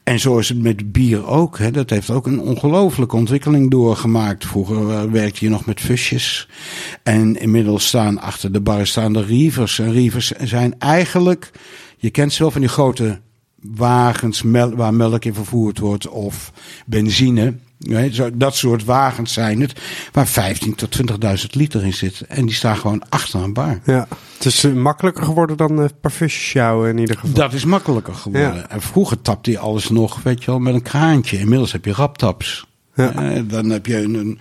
En 0.04 0.20
zo 0.20 0.38
is 0.38 0.50
het 0.50 0.62
met 0.62 0.92
bier 0.92 1.28
ook. 1.28 1.58
Hè. 1.58 1.72
Dat 1.72 1.90
heeft 1.90 2.10
ook 2.10 2.26
een 2.26 2.40
ongelofelijke 2.40 3.16
ontwikkeling 3.16 3.72
doorgemaakt. 3.72 4.46
Vroeger 4.46 4.90
eh, 4.90 5.04
werkte 5.04 5.46
je 5.46 5.52
nog 5.52 5.66
met 5.66 5.80
fusjes. 5.80 6.48
En 7.04 7.36
inmiddels 7.36 7.88
staan 7.88 8.20
achter 8.20 8.52
de 8.52 8.62
bar 8.62 8.88
staan 8.88 9.14
de 9.14 9.26
reavers. 9.26 9.80
En 9.80 9.94
reavers 9.94 10.32
zijn 10.32 10.80
eigenlijk, 10.80 11.52
je 11.98 12.10
kent 12.10 12.34
ze 12.34 12.42
wel 12.42 12.52
van 12.52 12.62
die 12.62 12.70
grote 12.70 13.20
wagens 13.62 14.42
waar 14.76 14.94
melk 14.94 15.26
in 15.26 15.34
vervoerd 15.34 15.80
wordt 15.80 16.08
of 16.08 16.52
benzine. 16.86 17.54
Nee, 17.88 18.12
dat 18.34 18.56
soort 18.56 18.84
wagens 18.86 19.34
zijn 19.34 19.62
het, 19.62 19.80
waar 20.12 20.28
15 20.28 20.76
tot 20.76 20.98
20.000 21.42 21.46
liter 21.52 21.84
in 21.84 21.94
zit. 21.94 22.22
En 22.28 22.46
die 22.46 22.56
staan 22.56 22.78
gewoon 22.78 23.04
achter 23.10 23.40
een 23.44 23.54
bar. 23.54 23.80
ja. 23.86 24.08
Het 24.38 24.46
is 24.46 24.64
eh, 24.64 24.74
makkelijker 24.74 25.24
geworden 25.24 25.58
dan 25.58 25.80
uh, 25.80 25.86
parfusjes 26.02 26.44
sjouwen 26.50 26.90
in 26.90 26.98
ieder 26.98 27.18
geval. 27.18 27.34
Dat 27.36 27.54
is 27.54 27.66
makkelijker 27.66 28.14
geworden. 28.14 28.56
Ja. 28.56 28.70
En 28.70 28.82
vroeger 28.82 29.22
tapte 29.22 29.52
je 29.52 29.58
alles 29.60 29.90
nog, 29.90 30.24
weet 30.24 30.40
je 30.44 30.46
wel, 30.52 30.60
met 30.60 30.74
een 30.74 30.82
kraantje. 30.82 31.40
Inmiddels 31.40 31.72
heb 31.72 31.86
je 31.86 31.94
raptaps. 31.94 32.66
Ja. 32.96 33.14
Eh, 33.14 33.42
dan 33.48 33.70
heb 33.70 33.86
je 33.86 33.98
een, 33.98 34.14
een 34.14 34.40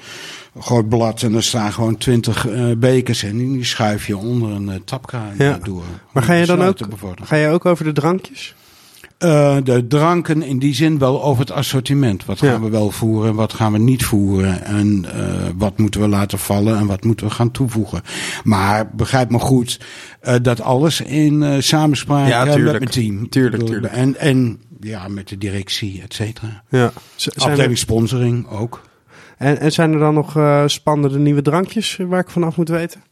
groot 0.58 0.88
blad 0.88 1.22
en 1.22 1.34
er 1.34 1.42
staan 1.42 1.72
gewoon 1.72 1.96
twintig 1.96 2.48
eh, 2.48 2.64
bekers 2.76 3.22
in. 3.22 3.30
En 3.40 3.52
die 3.52 3.64
schuif 3.64 4.06
je 4.06 4.16
onder 4.16 4.50
een 4.50 4.68
eh, 4.68 4.74
tapkraan 4.84 5.34
Ja. 5.38 5.54
eh, 5.58 5.64
door. 5.64 5.84
Maar 6.12 6.22
ga 6.22 6.32
je 6.34 6.46
dan 6.46 6.62
ook, 6.62 6.78
ga 7.22 7.36
je 7.36 7.48
ook 7.48 7.64
over 7.66 7.84
de 7.84 7.92
drankjes? 7.92 8.54
Eh, 9.20 9.56
de 9.64 9.86
dranken 9.86 10.42
in 10.42 10.58
die 10.58 10.74
zin 10.74 10.98
wel 10.98 11.22
over 11.22 11.40
het 11.40 11.50
assortiment. 11.52 12.24
Wat 12.24 12.38
Ja. 12.38 12.50
gaan 12.50 12.62
we 12.62 12.70
wel 12.70 12.90
voeren, 12.90 13.34
wat 13.34 13.52
gaan 13.52 13.72
we 13.72 13.78
niet 13.78 14.04
voeren. 14.04 14.64
En 14.64 15.04
eh, 15.14 15.48
wat 15.56 15.78
moeten 15.78 16.00
we 16.00 16.08
laten 16.08 16.38
vallen 16.38 16.78
en 16.78 16.86
wat 16.86 17.04
moeten 17.04 17.26
we 17.26 17.32
gaan 17.32 17.50
toevoegen. 17.50 18.02
Maar 18.44 18.90
begrijp 18.90 19.30
me 19.30 19.38
goed 19.38 19.80
eh, 20.20 20.34
dat 20.42 20.60
alles 20.60 21.00
in 21.00 21.62
samenspraak 21.62 22.28
Ja, 22.28 22.44
met 22.44 22.62
mijn 22.64 22.84
team. 22.84 23.28
Tuurlijk, 23.28 23.66
tuurlijk. 23.66 23.92
En, 23.92 24.16
en 24.16 24.60
ja, 24.80 25.08
met 25.08 25.28
de 25.28 25.38
directie, 25.38 26.02
et 26.02 26.14
cetera. 26.14 26.62
Ja. 26.68 26.92
Afdeling 27.36 27.78
sponsoring 27.78 28.48
ook. 28.48 28.82
en, 29.38 29.58
en 29.60 29.72
zijn 29.72 29.92
er 29.92 29.98
dan 29.98 30.14
nog 30.14 30.38
spannende 30.66 31.18
nieuwe 31.18 31.42
drankjes 31.42 31.98
waar 32.06 32.20
ik 32.20 32.30
vanaf 32.30 32.56
moet 32.56 32.68
weten? 32.68 33.02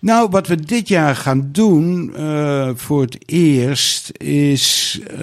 Nou, 0.00 0.28
wat 0.30 0.46
we 0.46 0.56
dit 0.56 0.88
jaar 0.88 1.16
gaan 1.16 1.48
doen 1.52 2.12
uh, 2.16 2.70
voor 2.74 3.00
het 3.00 3.18
eerst 3.26 4.12
is... 4.16 4.98
Uh, 5.12 5.18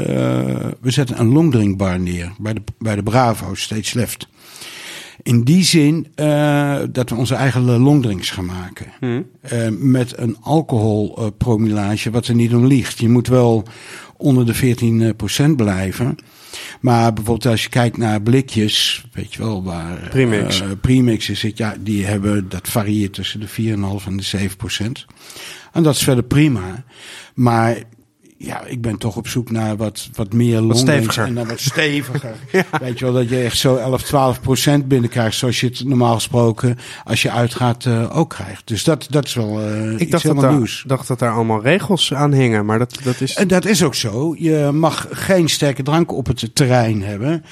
we 0.82 0.92
zetten 0.92 1.20
een 1.20 1.32
longdrinkbar 1.32 2.00
neer 2.00 2.32
bij 2.38 2.54
de, 2.54 2.62
bij 2.78 2.96
de 2.96 3.04
Bravo, 3.04 3.56
Stage 3.56 3.98
Left. 3.98 4.28
In 5.24 5.44
die 5.44 5.64
zin 5.64 6.08
uh, 6.16 6.80
dat 6.92 7.10
we 7.10 7.16
onze 7.16 7.36
eigen 7.36 7.62
longdrinks 7.62 8.30
gaan 8.30 8.46
maken. 8.46 8.86
Hmm. 9.00 9.25
met 9.92 10.18
een 10.18 10.38
alcoholpromillage 10.42 12.12
wat 12.12 12.28
er 12.28 12.36
niet 12.36 12.54
om 12.54 12.66
ligt. 12.66 13.00
Je 13.00 13.10
moet 13.10 13.28
wel 13.28 13.64
onder 14.18 14.46
de 14.46 15.14
14% 15.52 15.56
blijven. 15.56 16.18
Maar 16.82 17.14
bijvoorbeeld 17.14 17.52
als 17.52 17.64
je 17.64 17.70
kijkt 17.70 17.98
naar 17.98 18.22
blikjes, 18.22 19.06
weet 19.14 19.34
je 19.34 19.40
wel, 19.40 19.64
waar 19.64 20.08
Premix, 20.10 20.62
uh, 20.62 20.68
Premix 20.82 21.30
zit, 21.32 21.58
ja, 21.58 21.76
die 21.80 22.06
hebben, 22.06 22.50
dat 22.50 22.68
varieert 22.68 23.14
tussen 23.14 23.40
de 23.40 23.48
4,5 23.48 24.08
en 24.08 24.18
de 24.18 24.24
7 24.24 24.58
procent. 24.58 25.06
En 25.72 25.84
dat 25.84 25.96
is 25.96 26.04
verder 26.04 26.24
prima. 26.24 26.84
Maar 27.34 27.78
ja, 28.38 28.65
ik 28.65 28.82
ben 28.82 28.98
toch 28.98 29.15
op 29.15 29.27
zoek 29.27 29.51
naar 29.51 29.77
wat, 29.77 30.10
wat 30.13 30.34
meer 30.34 30.68
wat 30.68 30.77
steviger. 30.77 31.25
en 31.25 31.34
dan 31.34 31.48
wat 31.48 31.60
steviger. 31.60 32.36
Weet 32.82 33.00
je 33.00 33.06
wel, 33.06 33.13
dat 33.13 33.30
je 33.30 33.42
echt 33.42 33.58
zo 33.58 33.75
11, 33.75 34.04
12 34.04 34.42
procent 34.42 34.88
binnenkrijgt, 34.88 35.38
zoals 35.38 35.60
je 35.60 35.68
het 35.68 35.84
normaal 35.84 36.13
gesproken, 36.13 36.77
als 37.04 37.22
je 37.22 37.32
uitgaat, 37.32 37.86
uh, 37.86 38.18
ook 38.18 38.30
krijgt. 38.30 38.68
Dus 38.68 38.84
dat, 38.84 39.08
dat 39.10 39.25
is 39.25 39.34
wel 39.34 39.62
uh, 39.62 40.00
ik 40.00 40.12
dacht 40.12 40.24
dat 40.24 40.39
daar, 40.39 40.54
nieuws. 40.54 40.84
dacht 40.88 41.08
dat 41.08 41.20
daar 41.20 41.32
allemaal 41.32 41.62
regels 41.62 42.13
aan 42.13 42.32
hingen, 42.32 42.65
maar 42.65 42.80
dat, 42.80 42.98
dat 43.04 43.22
is... 43.22 43.36
En 43.36 43.48
dat 43.48 43.65
is 43.65 43.84
ook 43.84 43.96
zo. 43.96 44.36
Je 44.38 44.70
mag 44.74 45.08
geen 45.12 45.50
sterke 45.50 45.84
drank 45.84 46.12
op 46.12 46.27
het 46.27 46.56
terrein 46.56 47.04
hebben, 47.04 47.44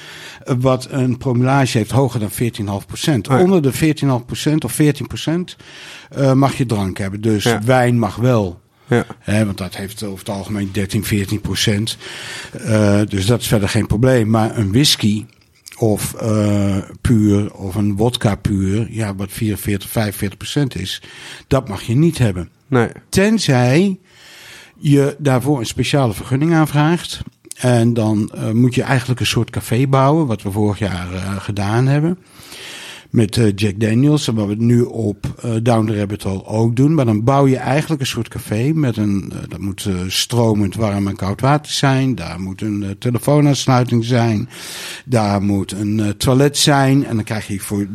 wat 0.58 0.88
een 0.90 1.18
promillage 1.18 1.78
heeft 1.78 1.90
hoger 1.90 2.20
dan 2.20 2.30
14,5 2.82 2.86
procent. 2.86 3.28
Oh 3.28 3.40
Onder 3.40 3.62
de 3.62 3.72
14,5 3.72 4.24
procent 4.26 4.64
of 4.64 4.72
14 4.72 5.06
procent 5.06 5.56
uh, 6.18 6.32
mag 6.32 6.56
je 6.56 6.66
drank 6.66 6.98
hebben. 6.98 7.20
Dus 7.20 7.44
ja. 7.44 7.60
wijn 7.64 7.98
mag 7.98 8.16
wel. 8.16 8.62
Ja. 8.86 9.44
want 9.44 9.58
dat 9.58 9.76
heeft 9.76 10.02
over 10.02 10.18
het 10.18 10.28
algemeen 10.28 10.68
13, 10.72 11.04
14 11.04 11.40
procent. 11.40 11.96
Uh, 12.60 13.00
dus 13.08 13.26
dat 13.26 13.40
is 13.40 13.46
verder 13.46 13.68
geen 13.68 13.86
probleem. 13.86 14.30
Maar 14.30 14.58
een 14.58 14.72
whisky 14.72 15.24
of 15.78 16.14
uh, 16.22 16.76
puur 17.00 17.54
of 17.54 17.74
een 17.74 17.96
wodka 17.96 18.34
puur, 18.34 18.86
ja, 18.90 19.14
wat 19.14 19.32
44, 19.32 19.90
45 19.90 20.38
procent 20.38 20.76
is, 20.76 21.02
dat 21.46 21.68
mag 21.68 21.82
je 21.82 21.94
niet 21.94 22.18
hebben. 22.18 22.48
Nee. 22.66 22.88
Tenzij 23.08 23.98
je 24.78 25.16
daarvoor 25.18 25.58
een 25.58 25.66
speciale 25.66 26.12
vergunning 26.12 26.54
aanvraagt. 26.54 27.22
En 27.56 27.94
dan 27.94 28.32
uh, 28.34 28.50
moet 28.50 28.74
je 28.74 28.82
eigenlijk 28.82 29.20
een 29.20 29.26
soort 29.26 29.50
café 29.50 29.86
bouwen, 29.86 30.26
wat 30.26 30.42
we 30.42 30.50
vorig 30.50 30.78
jaar 30.78 31.06
gedaan 31.40 31.86
hebben 31.86 32.18
met 33.14 33.36
uh, 33.36 33.52
Jack 33.54 33.80
Daniels. 33.80 34.28
En 34.28 34.34
wat 34.34 34.46
we 34.46 34.54
nu 34.54 34.82
op 34.82 35.26
uh, 35.44 35.54
Down 35.62 35.86
the 35.86 35.98
Rabbit 35.98 36.22
Hole 36.22 36.44
ook 36.44 36.76
doen. 36.76 36.94
Maar 36.94 37.04
dan 37.04 37.24
bouw 37.24 37.46
je 37.46 37.56
eigenlijk 37.56 38.00
een 38.00 38.06
soort 38.06 38.28
café 38.28 38.72
met 38.72 38.96
een, 38.96 39.32
uh, 39.32 39.38
dat 39.48 39.60
moet 39.60 39.88
stromend 40.06 40.74
warm 40.74 41.08
en 41.08 41.16
koud 41.16 41.40
water 41.40 41.72
zijn. 41.72 42.14
Daar 42.14 42.40
moet 42.40 42.60
een 42.60 42.96
telefoonaansluiting 42.98 44.04
zijn. 44.04 44.48
Daar 45.04 45.42
moet 45.42 45.72
een 45.72 46.14
toilet 46.16 46.56
zijn. 46.56 47.06
En 47.06 47.14
dan 47.14 47.24
krijg 47.24 47.46
je 47.46 47.60
voor 47.60 47.86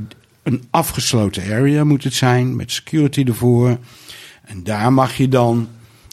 een 0.43 0.63
afgesloten 0.69 1.43
area 1.43 1.83
moet 1.83 2.03
het 2.03 2.13
zijn. 2.13 2.55
Met 2.55 2.71
security 2.71 3.23
ervoor. 3.27 3.77
En 4.45 4.63
daar 4.63 4.93
mag 4.93 5.17
je 5.17 5.27
dan 5.27 5.67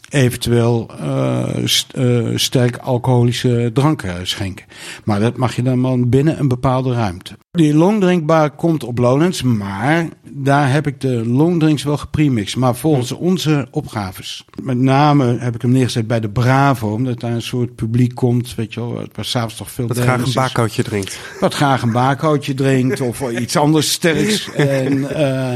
eventueel 0.09 0.89
uh, 1.01 1.45
st 1.65 1.93
uh, 1.97 2.37
sterk 2.37 2.77
alcoholische 2.77 3.69
dranken 3.73 4.27
schenken. 4.27 4.65
Maar 5.03 5.19
dat 5.19 5.37
mag 5.37 5.55
je 5.55 5.63
dan 5.63 5.81
wel 5.81 6.09
binnen 6.09 6.39
een 6.39 6.47
bepaalde 6.47 6.93
ruimte. 6.93 7.37
Die 7.51 7.75
longdrinkbar 7.75 8.51
komt 8.51 8.83
op 8.83 8.97
Lowlands, 8.97 9.41
maar 9.41 10.07
daar 10.29 10.71
heb 10.71 10.87
ik 10.87 11.01
de 11.01 11.25
longdrinks 11.25 11.83
wel 11.83 11.97
gepremixed. 11.97 12.59
Maar 12.59 12.75
volgens 12.75 13.11
onze 13.11 13.67
opgaves. 13.71 14.45
Met 14.61 14.77
name 14.77 15.37
heb 15.39 15.55
ik 15.55 15.61
hem 15.61 15.71
neergezet 15.71 16.07
bij 16.07 16.19
de 16.19 16.29
Bravo, 16.29 16.93
omdat 16.93 17.19
daar 17.19 17.31
een 17.31 17.41
soort 17.41 17.75
publiek 17.75 18.15
komt, 18.15 18.55
weet 18.55 18.73
je 18.73 18.79
wel, 18.79 19.07
waar 19.13 19.25
s'avonds 19.25 19.55
toch 19.55 19.71
veel... 19.71 19.87
Wat 19.87 19.97
graag 19.97 20.25
een 20.25 20.33
bakootje 20.33 20.83
drinkt. 20.83 21.19
Wat 21.39 21.53
graag 21.53 21.81
een 21.81 21.91
bakootje 21.91 22.53
drinkt 22.53 23.01
of 23.01 23.31
iets 23.31 23.55
anders 23.55 23.91
sterks. 23.91 24.51
en 24.53 24.97
uh, 24.97 25.53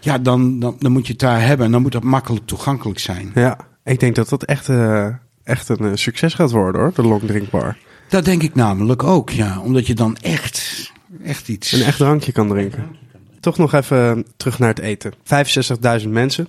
ja, 0.00 0.18
dan, 0.18 0.58
dan, 0.58 0.76
dan 0.78 0.92
moet 0.92 1.06
je 1.06 1.12
het 1.12 1.20
daar 1.20 1.46
hebben 1.46 1.66
en 1.66 1.72
dan 1.72 1.82
moet 1.82 1.92
dat 1.92 2.02
makkelijk 2.02 2.46
toegankelijk 2.46 2.98
zijn. 2.98 3.30
Ja. 3.34 3.67
Ik 3.88 4.00
denk 4.00 4.14
dat 4.14 4.28
dat 4.28 4.44
echt, 4.44 4.68
uh, 4.68 5.06
echt 5.44 5.68
een 5.68 5.84
uh, 5.84 5.90
succes 5.94 6.34
gaat 6.34 6.50
worden 6.50 6.80
hoor, 6.80 6.92
de 6.94 7.02
longdrinkbar. 7.02 7.76
Dat 8.08 8.24
denk 8.24 8.42
ik 8.42 8.54
namelijk 8.54 9.02
ook, 9.02 9.30
ja. 9.30 9.60
Omdat 9.60 9.86
je 9.86 9.94
dan 9.94 10.16
echt, 10.16 10.90
echt 11.24 11.48
iets... 11.48 11.72
Een 11.72 11.82
echt 11.82 11.98
drankje 11.98 12.32
kan 12.32 12.48
drinken. 12.48 12.96
Toch 13.40 13.58
nog 13.58 13.74
even 13.74 14.26
terug 14.36 14.58
naar 14.58 14.68
het 14.68 14.78
eten. 14.78 15.12
65.000 16.02 16.08
mensen. 16.08 16.48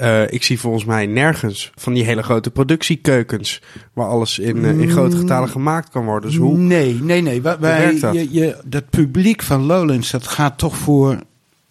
Uh, 0.00 0.30
ik 0.30 0.42
zie 0.42 0.60
volgens 0.60 0.84
mij 0.84 1.06
nergens 1.06 1.72
van 1.74 1.92
die 1.92 2.04
hele 2.04 2.22
grote 2.22 2.50
productiekeukens. 2.50 3.62
waar 3.92 4.08
alles 4.08 4.38
in, 4.38 4.56
uh, 4.56 4.80
in 4.80 4.90
grote 4.90 5.16
getalen 5.16 5.48
gemaakt 5.48 5.90
kan 5.90 6.04
worden. 6.04 6.30
Dus 6.30 6.38
hoe, 6.38 6.56
nee, 6.56 6.94
nee, 6.94 7.22
nee. 7.22 7.42
Wij, 7.42 7.98
dat? 8.00 8.14
Je, 8.14 8.32
je, 8.32 8.56
dat 8.64 8.90
publiek 8.90 9.42
van 9.42 9.62
Lowlands 9.62 10.10
dat 10.10 10.26
gaat 10.26 10.58
toch 10.58 10.76
voor 10.76 11.18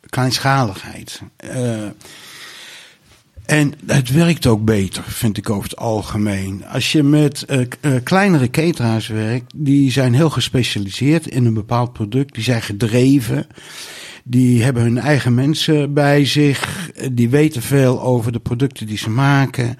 kleinschaligheid. 0.10 1.22
Uh, 1.56 1.88
en 3.50 3.74
het 3.86 4.12
werkt 4.12 4.46
ook 4.46 4.66
beter, 4.66 5.04
vind 5.08 5.38
ik 5.38 5.50
over 5.50 5.64
het 5.64 5.78
algemeen. 5.78 6.64
Als 6.68 6.92
je 6.92 7.04
met 7.04 7.46
uh, 7.50 7.60
uh, 7.82 7.94
kleinere 8.04 8.50
cateraars 8.50 9.08
werkt, 9.08 9.54
die 9.56 9.92
zijn 9.92 10.14
heel 10.14 10.30
gespecialiseerd 10.30 11.28
in 11.28 11.46
een 11.46 11.54
bepaald 11.54 11.94
product. 11.94 12.34
Die 12.34 12.44
zijn 12.44 12.62
gedreven. 12.62 13.48
Die 14.24 14.64
hebben 14.64 14.84
hun 14.84 14.98
eigen 14.98 15.34
mensen 15.34 15.94
bij 15.94 16.26
zich. 16.26 16.92
Die 17.12 17.30
weten 17.30 17.62
veel 17.62 18.02
over 18.02 18.32
de 18.32 18.40
producten 18.40 18.88
die 18.88 18.98
ze 18.98 19.10
maken. 19.10 19.76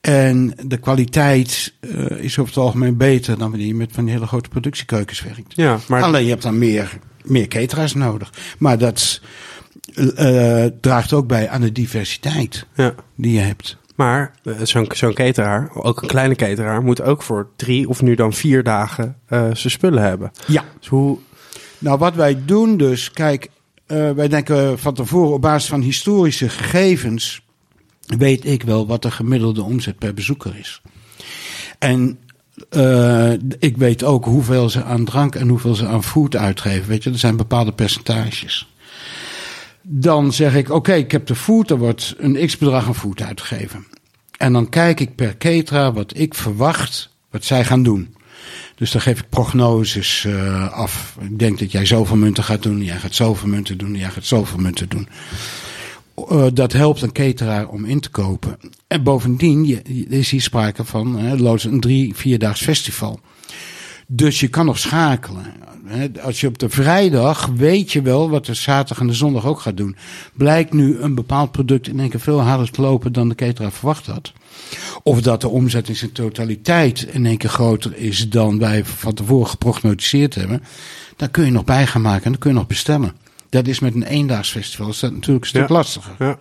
En 0.00 0.54
de 0.66 0.76
kwaliteit 0.76 1.72
uh, 1.80 2.24
is 2.24 2.38
over 2.38 2.54
het 2.54 2.62
algemeen 2.62 2.96
beter 2.96 3.38
dan 3.38 3.50
wanneer 3.50 3.68
je 3.68 3.74
met 3.74 3.92
van 3.92 4.04
die 4.04 4.14
hele 4.14 4.26
grote 4.26 4.48
productiekeukens 4.48 5.22
werkt. 5.22 5.52
Ja, 5.56 5.78
maar... 5.88 6.02
Alleen 6.02 6.24
je 6.24 6.30
hebt 6.30 6.42
dan 6.42 6.58
meer, 6.58 6.98
meer 7.24 7.48
cateraars 7.48 7.94
nodig. 7.94 8.32
Maar 8.58 8.78
dat 8.78 9.20
uh, 9.94 10.64
draagt 10.80 11.12
ook 11.12 11.26
bij 11.26 11.48
aan 11.48 11.60
de 11.60 11.72
diversiteit 11.72 12.66
ja. 12.74 12.94
die 13.16 13.32
je 13.32 13.40
hebt. 13.40 13.76
Maar 13.94 14.34
uh, 14.42 14.54
zo'n 14.62 14.86
zo'n 14.94 15.14
cateraar, 15.14 15.70
ook 15.74 16.02
een 16.02 16.08
kleine 16.08 16.34
cateraar, 16.34 16.82
moet 16.82 17.02
ook 17.02 17.22
voor 17.22 17.48
drie 17.56 17.88
of 17.88 18.02
nu 18.02 18.14
dan 18.14 18.32
vier 18.32 18.62
dagen 18.62 19.16
uh, 19.28 19.40
zijn 19.40 19.70
spullen 19.70 20.02
hebben. 20.02 20.32
Ja. 20.46 20.64
Dus 20.78 20.88
hoe... 20.88 21.18
Nou, 21.78 21.98
wat 21.98 22.14
wij 22.14 22.44
doen 22.44 22.76
dus, 22.76 23.10
kijk, 23.10 23.48
wij 23.86 24.28
denken 24.28 24.78
van 24.78 24.94
tevoren 24.94 25.32
op 25.32 25.40
basis 25.40 25.68
van 25.68 25.80
historische 25.80 26.48
gegevens, 26.48 27.42
weet 28.06 28.44
ik 28.44 28.62
wel 28.62 28.86
wat 28.86 29.02
de 29.02 29.10
gemiddelde 29.10 29.62
omzet 29.62 29.98
per 29.98 30.14
bezoeker 30.14 30.56
is. 30.58 30.80
En 31.78 32.18
uh, 32.70 33.32
ik 33.58 33.76
weet 33.76 34.04
ook 34.04 34.24
hoeveel 34.24 34.70
ze 34.70 34.84
aan 34.84 35.04
drank 35.04 35.34
en 35.34 35.48
hoeveel 35.48 35.74
ze 35.74 35.86
aan 35.86 36.04
food 36.04 36.36
uitgeven. 36.36 36.88
Weet 36.88 37.02
je, 37.02 37.10
er 37.10 37.18
zijn 37.18 37.36
bepaalde 37.36 37.72
percentages. 37.72 38.71
Dan 39.82 40.32
zeg 40.32 40.54
ik, 40.54 40.70
oké, 40.70 40.92
ik 40.92 41.12
heb 41.12 41.26
de 41.26 41.34
food, 41.34 41.70
er 41.70 41.78
wordt 41.78 42.14
een 42.18 42.46
x-bedrag 42.46 42.86
aan 42.86 42.94
food 42.94 43.22
uitgegeven. 43.22 43.86
En 44.38 44.52
dan 44.52 44.68
kijk 44.68 45.00
ik 45.00 45.14
per 45.14 45.36
ketra 45.36 45.92
wat 45.92 46.18
ik 46.18 46.34
verwacht 46.34 47.10
wat 47.30 47.44
zij 47.44 47.64
gaan 47.64 47.82
doen. 47.82 48.14
Dus 48.74 48.90
dan 48.90 49.00
geef 49.00 49.18
ik 49.18 49.28
prognoses 49.28 50.24
uh, 50.24 50.72
af. 50.72 51.16
Ik 51.20 51.38
denk 51.38 51.58
dat 51.58 51.72
jij 51.72 51.86
zoveel 51.86 52.16
munten 52.16 52.44
gaat 52.44 52.62
doen, 52.62 52.82
jij 52.82 52.98
gaat 52.98 53.14
zoveel 53.14 53.48
munten 53.48 53.78
doen, 53.78 53.94
jij 53.94 54.10
gaat 54.10 54.24
zoveel 54.24 54.58
munten 54.58 54.88
doen. 54.88 55.08
Uh, 56.30 56.46
dat 56.52 56.72
helpt 56.72 57.02
een 57.02 57.12
cateraar 57.12 57.68
om 57.68 57.84
in 57.84 58.00
te 58.00 58.10
kopen. 58.10 58.58
En 58.86 59.02
bovendien 59.02 59.66
je, 59.66 59.82
is 60.08 60.30
hier 60.30 60.40
sprake 60.40 60.84
van 60.84 61.24
uh, 61.24 61.52
een 61.56 61.80
drie, 61.80 62.14
vierdaags 62.14 62.62
festival. 62.62 63.20
Dus 64.14 64.40
je 64.40 64.48
kan 64.48 64.66
nog 64.66 64.78
schakelen. 64.78 65.44
Als 66.22 66.40
je 66.40 66.46
op 66.46 66.58
de 66.58 66.68
vrijdag 66.68 67.46
weet 67.46 67.92
je 67.92 68.02
wel 68.02 68.30
wat 68.30 68.46
de 68.46 68.54
zaterdag 68.54 69.00
en 69.00 69.06
de 69.06 69.12
zondag 69.12 69.46
ook 69.46 69.60
gaat 69.60 69.76
doen. 69.76 69.96
Blijkt 70.32 70.72
nu 70.72 70.98
een 70.98 71.14
bepaald 71.14 71.52
product 71.52 71.88
in 71.88 72.00
één 72.00 72.08
keer 72.08 72.20
veel 72.20 72.40
harder 72.40 72.70
te 72.70 72.80
lopen 72.80 73.12
dan 73.12 73.28
de 73.28 73.34
cateraar 73.34 73.72
verwacht 73.72 74.06
had. 74.06 74.32
Of 75.02 75.22
dat 75.22 75.40
de 75.40 75.48
omzet 75.48 75.88
in 75.88 75.96
zijn 75.96 76.12
totaliteit 76.12 77.02
in 77.02 77.26
één 77.26 77.36
keer 77.36 77.50
groter 77.50 77.96
is 77.96 78.28
dan 78.28 78.58
wij 78.58 78.84
van 78.84 79.14
tevoren 79.14 79.48
geprognosticeerd 79.48 80.34
hebben. 80.34 80.62
Dan 81.16 81.30
kun 81.30 81.44
je 81.44 81.50
nog 81.50 81.64
bij 81.64 81.86
gaan 81.86 82.02
maken 82.02 82.24
en 82.24 82.30
dan 82.30 82.40
kun 82.40 82.50
je 82.50 82.56
nog 82.56 82.66
bestellen. 82.66 83.12
Dat 83.48 83.66
is 83.66 83.80
met 83.80 83.94
een 83.94 84.02
eendagsfestival 84.02 84.88
is 84.88 84.98
dat 84.98 85.12
natuurlijk 85.12 85.44
een 85.44 85.50
stuk 85.50 85.68
ja. 85.68 85.74
lastiger. 85.74 86.14
Ja. 86.18 86.38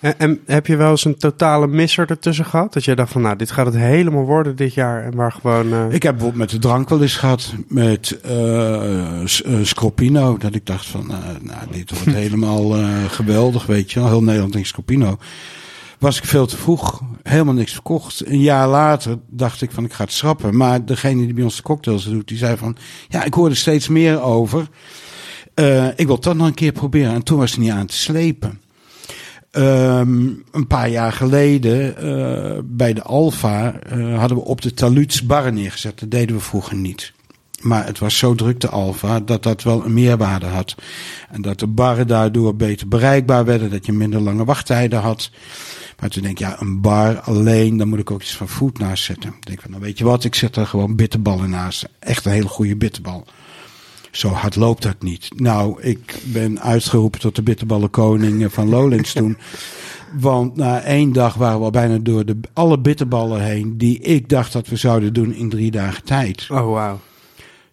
En, 0.00 0.18
en, 0.18 0.40
heb 0.46 0.66
je 0.66 0.76
wel 0.76 0.90
eens 0.90 1.04
een 1.04 1.16
totale 1.16 1.66
misser 1.66 2.10
ertussen 2.10 2.44
gehad? 2.44 2.72
Dat 2.72 2.84
jij 2.84 2.94
dacht 2.94 3.12
van, 3.12 3.22
nou, 3.22 3.36
dit 3.36 3.50
gaat 3.50 3.66
het 3.66 3.74
helemaal 3.74 4.24
worden 4.24 4.56
dit 4.56 4.74
jaar. 4.74 5.04
En 5.04 5.14
waar 5.14 5.32
gewoon... 5.32 5.66
Uh... 5.66 5.92
Ik 5.92 6.02
heb 6.02 6.12
bijvoorbeeld 6.12 6.34
met 6.36 6.50
de 6.50 6.58
drank 6.58 6.88
wel 6.88 7.02
eens 7.02 7.16
gehad. 7.16 7.54
Met 7.68 8.18
uh, 8.26 9.62
Scropino. 9.62 10.36
Dat 10.38 10.54
ik 10.54 10.66
dacht 10.66 10.86
van, 10.86 11.10
uh, 11.10 11.16
nou, 11.40 11.58
dit 11.70 11.90
wordt 11.90 12.18
helemaal 12.24 12.70
geweldig, 13.08 13.66
weet 13.66 13.92
je 13.92 14.00
wel. 14.00 14.08
Heel 14.08 14.22
Nederland 14.22 14.56
in 14.56 14.66
Scropino. 14.66 15.18
Was 15.98 16.18
ik 16.18 16.24
veel 16.24 16.46
te 16.46 16.56
vroeg. 16.56 17.00
Helemaal 17.22 17.54
niks 17.54 17.72
verkocht. 17.72 18.26
Een 18.26 18.40
jaar 18.40 18.68
later 18.68 19.18
dacht 19.28 19.62
ik 19.62 19.70
van, 19.70 19.84
ik 19.84 19.92
ga 19.92 20.04
het 20.04 20.12
schrappen. 20.12 20.56
Maar 20.56 20.84
degene 20.84 21.24
die 21.24 21.34
bij 21.34 21.44
ons 21.44 21.56
de 21.56 21.62
cocktails 21.62 22.04
doet, 22.04 22.28
die 22.28 22.38
zei 22.38 22.56
van... 22.56 22.76
Ja, 23.08 23.24
ik 23.24 23.34
hoorde 23.34 23.54
steeds 23.54 23.88
meer 23.88 24.22
over. 24.22 24.68
ik 25.96 26.06
wil 26.06 26.14
het 26.14 26.22
toch 26.22 26.34
nog 26.34 26.46
een 26.46 26.54
keer 26.54 26.72
proberen. 26.72 27.12
En 27.12 27.22
toen 27.22 27.38
was 27.38 27.50
het 27.50 27.60
niet 27.60 27.70
aan 27.70 27.86
te 27.86 27.96
slepen. 27.96 28.60
Ehm, 29.50 30.28
een 30.50 30.66
paar 30.66 30.88
jaar 30.88 31.12
geleden 31.12 31.96
eh, 31.96 32.58
bij 32.64 32.92
de 32.92 33.02
Alfa 33.02 33.80
eh, 33.80 34.18
hadden 34.18 34.36
we 34.36 34.44
op 34.44 34.60
de 34.60 34.74
Taluts 34.74 35.26
barren 35.26 35.54
neergezet. 35.54 36.00
Dat 36.00 36.10
deden 36.10 36.36
we 36.36 36.42
vroeger 36.42 36.76
niet. 36.76 37.12
Maar 37.60 37.86
het 37.86 37.98
was 37.98 38.18
zo 38.18 38.34
druk 38.34 38.60
de 38.60 38.68
Alfa 38.68 39.20
dat 39.20 39.42
dat 39.42 39.62
wel 39.62 39.84
een 39.84 39.94
meerwaarde 39.94 40.46
had. 40.46 40.74
En 41.30 41.42
dat 41.42 41.58
de 41.58 41.66
barren 41.66 42.06
daardoor 42.06 42.56
beter 42.56 42.88
bereikbaar 42.88 43.44
werden. 43.44 43.70
Dat 43.70 43.86
je 43.86 43.92
minder 43.92 44.20
lange 44.20 44.44
wachttijden 44.44 45.00
had. 45.00 45.30
Maar 46.00 46.10
toen 46.10 46.22
denk 46.22 46.40
ik, 46.40 46.46
ja, 46.46 46.60
een 46.60 46.80
bar 46.80 47.20
alleen, 47.20 47.76
dan 47.76 47.88
moet 47.88 47.98
ik 47.98 48.10
ook 48.10 48.22
iets 48.22 48.36
van 48.36 48.48
food 48.48 48.78
naast 48.78 49.04
zetten. 49.04 49.30
Ik 49.30 49.46
denk 49.46 49.60
van, 49.60 49.70
nou 49.70 49.82
weet 49.82 49.98
je 49.98 50.04
wat, 50.04 50.24
ik 50.24 50.34
zet 50.34 50.56
er 50.56 50.66
gewoon 50.66 50.96
bitterballen 50.96 51.50
naast. 51.50 51.88
Echt 51.98 52.24
een 52.24 52.32
hele 52.32 52.48
goede 52.48 52.76
bitterbal. 52.76 53.26
Zo 54.10 54.28
hard 54.28 54.56
loopt 54.56 54.82
dat 54.82 55.02
niet. 55.02 55.30
Nou, 55.36 55.82
ik 55.82 56.22
ben 56.24 56.60
uitgeroepen 56.60 57.20
tot 57.20 57.36
de 57.36 57.42
bitterballenkoning 57.42 58.52
van 58.52 58.68
Lowlands 58.68 59.12
toen. 59.12 59.36
Want 60.18 60.56
na 60.56 60.80
één 60.80 61.12
dag 61.12 61.34
waren 61.34 61.58
we 61.58 61.64
al 61.64 61.70
bijna 61.70 61.98
door 61.98 62.24
de, 62.24 62.36
alle 62.52 62.78
bitterballen 62.78 63.42
heen 63.42 63.78
die 63.78 63.98
ik 63.98 64.28
dacht 64.28 64.52
dat 64.52 64.68
we 64.68 64.76
zouden 64.76 65.12
doen 65.12 65.34
in 65.34 65.48
drie 65.48 65.70
dagen 65.70 66.04
tijd. 66.04 66.46
Oh, 66.50 66.72
wauw. 66.72 67.00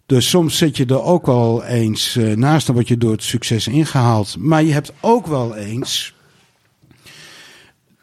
Dus 0.06 0.28
soms 0.28 0.56
zit 0.56 0.76
je 0.76 0.86
er 0.86 1.02
ook 1.02 1.26
wel 1.26 1.64
eens 1.64 2.16
uh, 2.16 2.36
naast, 2.36 2.66
dan 2.66 2.74
word 2.74 2.88
je 2.88 2.98
door 2.98 3.12
het 3.12 3.22
succes 3.22 3.66
ingehaald. 3.66 4.36
Maar 4.38 4.62
je 4.62 4.72
hebt 4.72 4.92
ook 5.00 5.26
wel 5.26 5.56
eens 5.56 6.14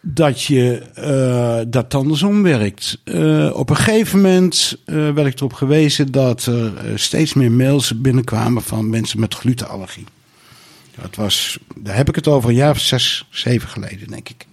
dat 0.07 0.43
je 0.43 0.81
uh, 1.00 1.71
dat 1.71 1.93
andersom 1.93 2.43
werkt. 2.43 3.01
Uh, 3.03 3.55
op 3.55 3.69
een 3.69 3.75
gegeven 3.75 4.21
moment 4.21 4.77
uh, 4.85 5.12
werd 5.12 5.27
ik 5.27 5.38
erop 5.38 5.53
gewezen 5.53 6.12
dat 6.12 6.45
er 6.45 6.74
steeds 6.95 7.33
meer 7.33 7.51
mails 7.51 8.01
binnenkwamen 8.01 8.62
van 8.62 8.89
mensen 8.89 9.19
met 9.19 9.33
glutenallergie. 9.33 10.05
Dat 11.01 11.15
was, 11.15 11.59
daar 11.75 11.95
heb 11.95 12.09
ik 12.09 12.15
het 12.15 12.27
over 12.27 12.50
een 12.50 12.55
jaar 12.55 12.71
of 12.71 12.79
zes, 12.79 13.27
zeven 13.29 13.69
geleden, 13.69 14.07
denk 14.07 14.29
ik. 14.29 14.45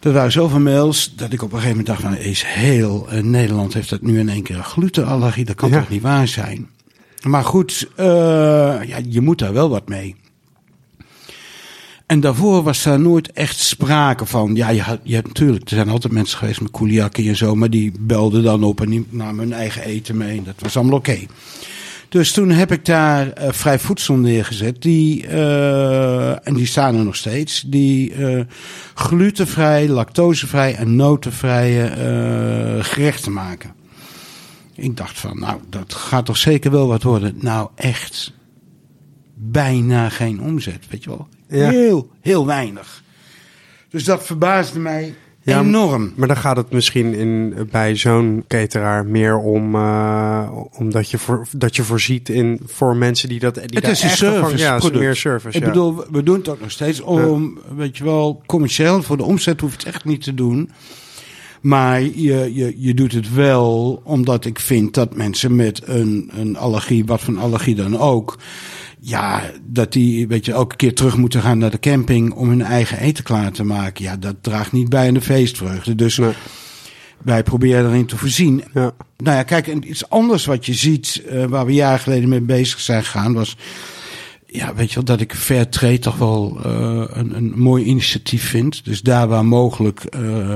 Er 0.00 0.12
waren 0.12 0.32
zoveel 0.32 0.60
mails 0.60 1.14
dat 1.16 1.32
ik 1.32 1.42
op 1.42 1.52
een 1.52 1.58
gegeven 1.58 1.76
moment 1.76 1.86
dacht 1.86 2.02
van, 2.02 2.16
is 2.16 2.42
heel 2.44 3.08
Nederland 3.22 3.74
heeft 3.74 3.90
dat 3.90 4.02
nu 4.02 4.18
in 4.18 4.28
één 4.28 4.42
keer 4.42 4.56
een 4.56 4.64
glutenallergie. 4.64 5.44
Dat 5.44 5.56
kan 5.56 5.70
ja. 5.70 5.78
toch 5.78 5.88
niet 5.88 6.02
waar 6.02 6.28
zijn? 6.28 6.68
Maar 7.22 7.44
goed, 7.44 7.88
ja, 7.96 9.00
je 9.08 9.20
moet 9.20 9.38
daar 9.38 9.52
wel 9.52 9.68
wat 9.68 9.88
mee. 9.88 10.16
En 12.10 12.20
daarvoor 12.20 12.62
was 12.62 12.82
daar 12.82 13.00
nooit 13.00 13.32
echt 13.32 13.58
sprake 13.58 14.26
van. 14.26 14.54
Ja, 14.54 14.68
je, 14.68 14.82
had, 14.82 14.98
je 15.02 15.14
hebt 15.14 15.26
natuurlijk, 15.26 15.70
er 15.70 15.76
zijn 15.76 15.88
altijd 15.88 16.12
mensen 16.12 16.38
geweest 16.38 16.60
met 16.60 16.70
koeliakie 16.70 17.28
en 17.28 17.36
zo, 17.36 17.54
maar 17.54 17.70
die 17.70 17.92
belden 18.00 18.42
dan 18.42 18.64
op 18.64 18.80
en 18.80 18.90
die 18.90 19.06
namen 19.10 19.44
hun 19.44 19.52
eigen 19.52 19.82
eten 19.82 20.16
mee. 20.16 20.42
Dat 20.42 20.54
was 20.58 20.76
allemaal 20.76 20.98
oké. 20.98 21.18
Dus 22.08 22.32
toen 22.32 22.50
heb 22.50 22.72
ik 22.72 22.84
daar 22.84 23.26
uh, 23.26 23.48
vrij 23.52 23.78
voedsel 23.78 24.14
neergezet. 24.14 24.82
Die, 24.82 25.26
uh, 25.26 26.46
en 26.46 26.54
die 26.54 26.66
staan 26.66 26.96
er 26.96 27.04
nog 27.04 27.16
steeds. 27.16 27.64
Die 27.66 28.14
uh, 28.14 28.40
glutenvrij, 28.94 29.88
lactosevrij 29.88 30.74
en 30.74 30.96
notenvrije 30.96 31.90
gerechten 32.80 33.32
maken. 33.32 33.74
Ik 34.74 34.96
dacht 34.96 35.18
van, 35.18 35.38
nou, 35.38 35.60
dat 35.68 35.94
gaat 35.94 36.26
toch 36.26 36.36
zeker 36.36 36.70
wel 36.70 36.86
wat 36.86 37.02
worden. 37.02 37.34
Nou, 37.40 37.68
echt 37.74 38.32
bijna 39.34 40.08
geen 40.08 40.40
omzet, 40.40 40.86
weet 40.90 41.04
je 41.04 41.10
wel. 41.10 41.28
Ja. 41.50 41.70
Heel, 41.70 42.10
heel 42.20 42.46
weinig. 42.46 43.02
Dus 43.88 44.04
dat 44.04 44.26
verbaasde 44.26 44.78
mij 44.78 45.14
ja, 45.42 45.60
enorm. 45.60 46.12
Maar 46.16 46.28
dan 46.28 46.36
gaat 46.36 46.56
het 46.56 46.70
misschien 46.70 47.14
in, 47.14 47.54
bij 47.70 47.96
zo'n 47.96 48.44
cateraar 48.48 49.06
meer 49.06 49.36
om 49.38 49.74
uh, 49.74 50.50
omdat 50.72 51.10
je, 51.10 51.18
voor, 51.18 51.46
dat 51.56 51.76
je 51.76 51.82
voorziet 51.82 52.28
in 52.28 52.60
voor 52.66 52.96
mensen 52.96 53.28
die 53.28 53.38
dat. 53.38 53.54
Die 53.54 53.64
het 53.70 53.88
is 53.88 54.02
een 54.02 54.10
service. 54.10 54.40
Van, 54.40 54.58
ja, 54.58 54.78
product. 54.78 55.00
meer 55.00 55.16
service. 55.16 55.56
Ik 55.56 55.64
ja. 55.64 55.68
bedoel, 55.70 56.04
we 56.10 56.22
doen 56.22 56.36
het 56.36 56.48
ook 56.48 56.60
nog 56.60 56.70
steeds 56.70 57.00
om, 57.00 57.60
ja. 57.68 57.74
weet 57.74 57.96
je 57.96 58.04
wel, 58.04 58.42
commercieel. 58.46 59.02
Voor 59.02 59.16
de 59.16 59.24
omzet 59.24 59.60
hoef 59.60 59.70
je 59.70 59.76
het 59.76 59.86
echt 59.86 60.04
niet 60.04 60.22
te 60.22 60.34
doen. 60.34 60.70
Maar 61.60 62.00
je, 62.00 62.50
je, 62.54 62.74
je 62.76 62.94
doet 62.94 63.12
het 63.12 63.34
wel 63.34 64.00
omdat 64.04 64.44
ik 64.44 64.58
vind 64.58 64.94
dat 64.94 65.16
mensen 65.16 65.56
met 65.56 65.82
een, 65.84 66.30
een 66.34 66.56
allergie, 66.56 67.04
wat 67.04 67.20
voor 67.20 67.38
allergie 67.38 67.74
dan 67.74 67.98
ook 67.98 68.38
ja, 69.00 69.50
dat 69.62 69.92
die, 69.92 70.28
weet 70.28 70.44
je, 70.44 70.52
elke 70.52 70.76
keer 70.76 70.94
terug 70.94 71.16
moeten 71.16 71.40
gaan 71.40 71.58
naar 71.58 71.70
de 71.70 71.78
camping 71.78 72.32
om 72.32 72.48
hun 72.48 72.62
eigen 72.62 72.98
eten 72.98 73.24
klaar 73.24 73.52
te 73.52 73.64
maken. 73.64 74.04
Ja, 74.04 74.16
dat 74.16 74.36
draagt 74.40 74.72
niet 74.72 74.88
bij 74.88 75.08
aan 75.08 75.14
de 75.14 75.20
feestvreugde. 75.20 75.94
Dus 75.94 76.16
nee. 76.16 76.32
wij 77.22 77.42
proberen 77.42 77.86
erin 77.86 78.06
te 78.06 78.16
voorzien. 78.16 78.64
Ja. 78.74 78.92
Nou 79.16 79.36
ja, 79.36 79.42
kijk, 79.42 79.66
iets 79.66 80.08
anders 80.08 80.44
wat 80.44 80.66
je 80.66 80.74
ziet, 80.74 81.22
uh, 81.32 81.44
waar 81.44 81.66
we 81.66 81.72
jaren 81.72 82.00
geleden 82.00 82.28
mee 82.28 82.40
bezig 82.40 82.80
zijn 82.80 83.04
gegaan, 83.04 83.34
was. 83.34 83.56
Ja, 84.46 84.74
weet 84.74 84.88
je 84.88 84.94
wel, 84.94 85.04
dat 85.04 85.20
ik 85.20 85.34
Fairtrade 85.34 85.98
toch 85.98 86.16
wel 86.16 86.60
uh, 86.66 87.04
een, 87.08 87.36
een 87.36 87.52
mooi 87.56 87.84
initiatief 87.84 88.48
vind. 88.48 88.84
Dus 88.84 89.00
daar 89.00 89.28
waar 89.28 89.44
mogelijk 89.44 90.04
uh, 90.16 90.54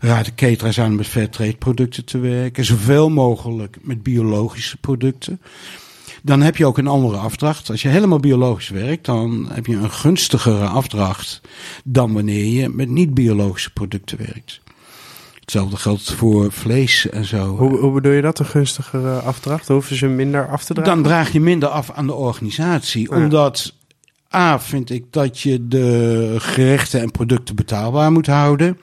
raad 0.00 0.26
ik 0.26 0.34
cateraars 0.34 0.80
aan 0.80 0.94
met 0.94 1.06
Fairtrade 1.06 1.56
producten 1.56 2.04
te 2.04 2.18
werken. 2.18 2.64
Zoveel 2.64 3.10
mogelijk 3.10 3.76
met 3.82 4.02
biologische 4.02 4.76
producten. 4.76 5.40
Dan 6.26 6.42
heb 6.42 6.56
je 6.56 6.66
ook 6.66 6.78
een 6.78 6.86
andere 6.86 7.16
afdracht. 7.16 7.70
Als 7.70 7.82
je 7.82 7.88
helemaal 7.88 8.20
biologisch 8.20 8.68
werkt, 8.68 9.04
dan 9.04 9.48
heb 9.52 9.66
je 9.66 9.76
een 9.76 9.90
gunstigere 9.90 10.66
afdracht 10.66 11.40
dan 11.84 12.12
wanneer 12.12 12.44
je 12.44 12.68
met 12.68 12.88
niet-biologische 12.88 13.72
producten 13.72 14.18
werkt. 14.18 14.60
Hetzelfde 15.40 15.76
geldt 15.76 16.12
voor 16.12 16.52
vlees 16.52 17.08
en 17.10 17.24
zo. 17.24 17.56
Hoe, 17.56 17.78
hoe 17.78 17.92
bedoel 17.92 18.12
je 18.12 18.22
dat, 18.22 18.38
een 18.38 18.46
gunstigere 18.46 19.18
afdracht? 19.18 19.68
Hoeven 19.68 19.96
ze 19.96 20.06
minder 20.06 20.48
af 20.48 20.64
te 20.64 20.74
dragen? 20.74 20.94
Dan 20.94 21.02
draag 21.02 21.32
je 21.32 21.40
minder 21.40 21.68
af 21.68 21.90
aan 21.90 22.06
de 22.06 22.14
organisatie. 22.14 23.10
Ja. 23.10 23.16
Omdat, 23.16 23.74
A, 24.34 24.60
vind 24.60 24.90
ik 24.90 25.04
dat 25.10 25.40
je 25.40 25.68
de 25.68 26.34
gerechten 26.38 27.00
en 27.00 27.10
producten 27.10 27.54
betaalbaar 27.54 28.12
moet 28.12 28.26
houden. 28.26 28.78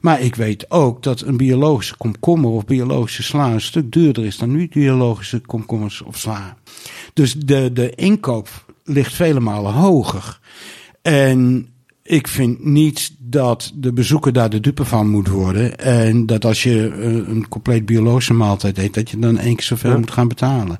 Maar 0.00 0.20
ik 0.20 0.34
weet 0.34 0.70
ook 0.70 1.02
dat 1.02 1.20
een 1.20 1.36
biologische 1.36 1.96
komkommer 1.96 2.50
of 2.50 2.64
biologische 2.64 3.22
sla 3.22 3.52
een 3.52 3.60
stuk 3.60 3.92
duurder 3.92 4.24
is 4.24 4.36
dan 4.36 4.56
niet-biologische 4.56 5.38
komkommers 5.38 6.02
of 6.02 6.16
sla. 6.16 6.56
Dus 7.12 7.34
de, 7.34 7.72
de 7.72 7.94
inkoop 7.94 8.48
ligt 8.84 9.14
vele 9.14 9.40
malen 9.40 9.72
hoger. 9.72 10.40
En 11.02 11.68
ik 12.02 12.28
vind 12.28 12.64
niet 12.64 13.12
dat 13.18 13.72
de 13.74 13.92
bezoeker 13.92 14.32
daar 14.32 14.50
de 14.50 14.60
dupe 14.60 14.84
van 14.84 15.10
moet 15.10 15.28
worden. 15.28 15.78
En 15.78 16.26
dat 16.26 16.44
als 16.44 16.62
je 16.62 16.92
een 17.28 17.48
compleet 17.48 17.86
biologische 17.86 18.34
maaltijd 18.34 18.78
eet, 18.78 18.94
dat 18.94 19.10
je 19.10 19.18
dan 19.18 19.38
één 19.38 19.56
keer 19.56 19.64
zoveel 19.64 19.90
ja. 19.90 19.98
moet 19.98 20.10
gaan 20.10 20.28
betalen. 20.28 20.78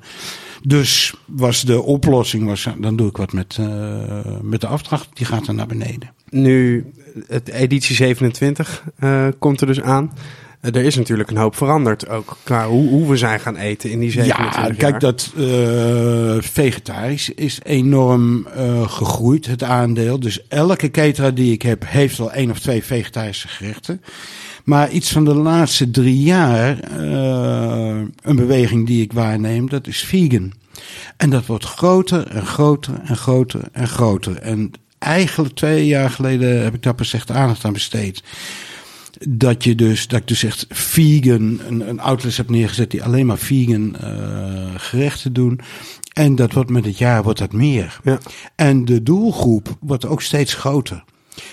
Dus 0.63 1.13
was 1.25 1.61
de 1.61 1.81
oplossing, 1.81 2.45
was, 2.45 2.67
dan 2.77 2.95
doe 2.95 3.09
ik 3.09 3.17
wat 3.17 3.33
met, 3.33 3.57
uh, 3.59 4.19
met 4.41 4.61
de 4.61 4.67
afdracht, 4.67 5.07
die 5.13 5.25
gaat 5.25 5.45
dan 5.45 5.55
naar 5.55 5.67
beneden. 5.67 6.13
Nu, 6.29 6.85
het 7.27 7.49
editie 7.49 7.95
27 7.95 8.83
uh, 8.99 9.27
komt 9.39 9.61
er 9.61 9.67
dus 9.67 9.81
aan. 9.81 10.13
Uh, 10.61 10.75
er 10.75 10.83
is 10.83 10.95
natuurlijk 10.95 11.29
een 11.29 11.37
hoop 11.37 11.55
veranderd 11.55 12.09
ook 12.09 12.37
qua 12.43 12.67
hoe, 12.67 12.89
hoe 12.89 13.09
we 13.09 13.17
zijn 13.17 13.39
gaan 13.39 13.55
eten 13.55 13.91
in 13.91 13.99
die 13.99 14.11
27 14.11 14.67
Ja, 14.67 14.73
kijk, 14.73 14.99
dat 14.99 15.31
uh, 15.37 16.35
vegetarisch 16.39 17.29
is 17.29 17.59
enorm 17.63 18.47
gegroeid, 18.85 19.45
het 19.45 19.63
aandeel. 19.63 20.19
Dus 20.19 20.47
elke 20.47 20.91
cateraar 20.91 21.33
die 21.33 21.53
ik 21.53 21.61
heb, 21.61 21.83
heeft 21.85 22.17
wel 22.17 22.31
één 22.31 22.51
of 22.51 22.59
twee 22.59 22.83
vegetarische 22.83 23.47
gerechten. 23.47 24.01
Maar 24.63 24.89
iets 24.89 25.11
van 25.11 25.25
de 25.25 25.35
laatste 25.35 25.91
drie 25.91 26.21
jaar, 26.21 26.91
een 28.21 28.35
beweging 28.35 28.87
die 28.87 29.01
ik 29.01 29.13
waarneem, 29.13 29.69
dat 29.69 29.87
is 29.87 30.03
vegan. 30.03 30.53
En 31.17 31.29
dat 31.29 31.45
wordt 31.45 31.65
groter 31.65 32.27
en 32.27 32.45
groter 32.45 32.99
en 33.03 33.17
groter 33.17 33.61
en 33.71 33.87
groter. 33.87 34.37
En 34.37 34.71
eigenlijk 34.99 35.55
twee 35.55 35.85
jaar 35.87 36.09
geleden 36.09 36.63
heb 36.63 36.73
ik 36.73 36.83
daar 36.83 36.95
pas 36.95 37.13
echt 37.13 37.31
aandacht 37.31 37.65
aan 37.65 37.73
besteed. 37.73 38.23
Dat 39.27 39.63
je 39.63 39.75
dus, 39.75 40.07
dat 40.07 40.19
ik 40.19 40.27
dus 40.27 40.43
echt 40.43 40.65
vegan, 40.69 41.59
een, 41.67 41.89
een 41.89 41.99
outlet 41.99 42.37
heb 42.37 42.49
neergezet 42.49 42.91
die 42.91 43.03
alleen 43.03 43.25
maar 43.25 43.37
vegan 43.37 43.95
uh, 44.03 44.69
gerechten 44.75 45.33
doen. 45.33 45.59
En 46.13 46.35
dat 46.35 46.53
wordt 46.53 46.69
met 46.69 46.85
het 46.85 46.97
jaar 46.97 47.23
wordt 47.23 47.39
dat 47.39 47.53
meer. 47.53 47.99
Ja. 48.03 48.17
En 48.55 48.85
de 48.85 49.03
doelgroep 49.03 49.77
wordt 49.79 50.05
ook 50.05 50.21
steeds 50.21 50.53
groter. 50.53 51.03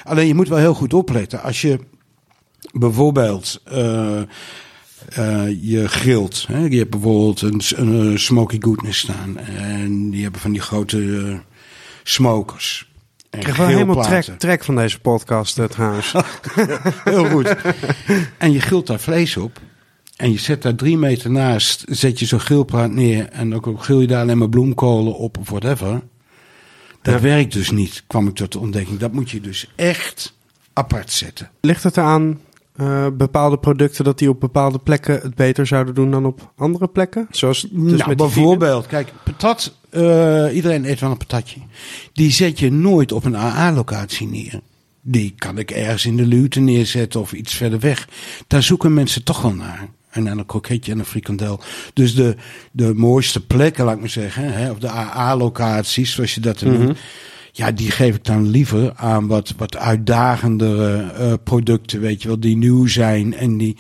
Alleen 0.04 0.26
je 0.26 0.34
moet 0.34 0.48
wel 0.48 0.58
heel 0.58 0.74
goed 0.74 0.94
opletten. 0.94 1.42
Als 1.42 1.60
je 1.60 1.78
bijvoorbeeld 2.72 3.62
uh, 3.72 4.20
uh, 5.18 5.62
je 5.62 5.88
grilt. 5.88 6.44
Hè? 6.46 6.64
Je 6.64 6.78
hebt 6.78 6.90
bijvoorbeeld 6.90 7.40
een, 7.40 7.62
een, 7.76 8.18
smoky 8.18 8.60
goodness 8.60 8.98
staan. 8.98 9.38
En 9.38 10.10
die 10.10 10.22
hebben 10.22 10.40
van 10.40 10.52
die 10.52 10.60
grote 10.60 10.98
uh, 10.98 11.38
smokers. 12.02 12.85
Ik 13.36 13.42
krijg 13.42 13.56
wel 13.56 13.66
helemaal 13.66 14.02
trek, 14.02 14.24
trek 14.24 14.64
van 14.64 14.76
deze 14.76 15.00
podcast 15.00 15.60
trouwens. 15.70 16.14
Heel 17.04 17.24
goed. 17.24 17.56
En 18.38 18.52
je 18.52 18.60
gilt 18.60 18.86
daar 18.86 19.00
vlees 19.00 19.36
op. 19.36 19.60
En 20.16 20.32
je 20.32 20.38
zet 20.38 20.62
daar 20.62 20.74
drie 20.74 20.98
meter 20.98 21.30
naast, 21.30 21.84
zet 21.88 22.18
je 22.18 22.26
zo'n 22.26 22.40
grillplaat 22.40 22.90
neer. 22.90 23.28
En 23.28 23.54
ook 23.54 23.82
grill 23.82 24.00
je 24.00 24.06
daar 24.06 24.20
alleen 24.20 24.38
maar 24.38 24.48
bloemkolen 24.48 25.14
op 25.14 25.38
of 25.38 25.48
whatever. 25.48 26.02
Dat 27.02 27.14
ja. 27.14 27.20
werkt 27.20 27.52
dus 27.52 27.70
niet, 27.70 28.04
kwam 28.06 28.28
ik 28.28 28.34
tot 28.34 28.52
de 28.52 28.58
ontdekking. 28.58 28.98
Dat 28.98 29.12
moet 29.12 29.30
je 29.30 29.40
dus 29.40 29.72
echt 29.76 30.36
apart 30.72 31.12
zetten. 31.12 31.50
Ligt 31.60 31.82
het 31.82 31.96
eraan 31.96 32.40
uh, 32.76 33.06
bepaalde 33.12 33.58
producten 33.58 34.04
dat 34.04 34.18
die 34.18 34.28
op 34.28 34.40
bepaalde 34.40 34.78
plekken 34.78 35.20
het 35.22 35.34
beter 35.34 35.66
zouden 35.66 35.94
doen 35.94 36.10
dan 36.10 36.26
op 36.26 36.52
andere 36.56 36.88
plekken? 36.88 37.26
Zoals 37.30 37.60
dus 37.60 37.98
nou, 37.98 38.08
met 38.08 38.16
bijvoorbeeld, 38.16 38.86
kijk, 38.86 39.12
patat, 39.24 39.76
uh, 39.96 40.54
iedereen 40.54 40.84
eet 40.84 41.00
wel 41.00 41.10
een 41.10 41.16
patatje. 41.16 41.60
Die 42.12 42.30
zet 42.30 42.58
je 42.58 42.72
nooit 42.72 43.12
op 43.12 43.24
een 43.24 43.36
AA-locatie 43.36 44.26
neer. 44.26 44.60
Die 45.00 45.34
kan 45.36 45.58
ik 45.58 45.70
ergens 45.70 46.06
in 46.06 46.16
de 46.16 46.26
luwte 46.26 46.60
neerzetten 46.60 47.20
of 47.20 47.32
iets 47.32 47.54
verder 47.54 47.80
weg. 47.80 48.08
Daar 48.46 48.62
zoeken 48.62 48.94
mensen 48.94 49.24
toch 49.24 49.42
wel 49.42 49.54
naar. 49.54 49.88
En 50.10 50.26
een 50.26 50.46
kroketje 50.46 50.92
en 50.92 50.98
een 50.98 51.04
frikandel. 51.04 51.60
Dus 51.92 52.14
de, 52.14 52.36
de 52.72 52.94
mooiste 52.94 53.46
plekken, 53.46 53.84
laat 53.84 53.94
ik 53.94 54.00
maar 54.00 54.08
zeggen, 54.08 54.52
hè, 54.52 54.70
of 54.70 54.78
de 54.78 54.90
AA-locaties, 54.90 56.12
zoals 56.12 56.34
je 56.34 56.40
dat 56.40 56.62
noemt. 56.62 56.78
Mhm. 56.78 56.92
Ja, 57.56 57.72
die 57.72 57.90
geef 57.90 58.14
ik 58.14 58.24
dan 58.24 58.48
liever 58.48 58.92
aan 58.94 59.26
wat, 59.26 59.54
wat 59.56 59.76
uitdagendere 59.76 61.12
eh, 61.12 61.32
producten, 61.44 62.00
weet 62.00 62.22
je 62.22 62.28
wel, 62.28 62.40
die 62.40 62.56
nieuw 62.56 62.86
zijn 62.86 63.34
en 63.34 63.56
die, 63.56 63.76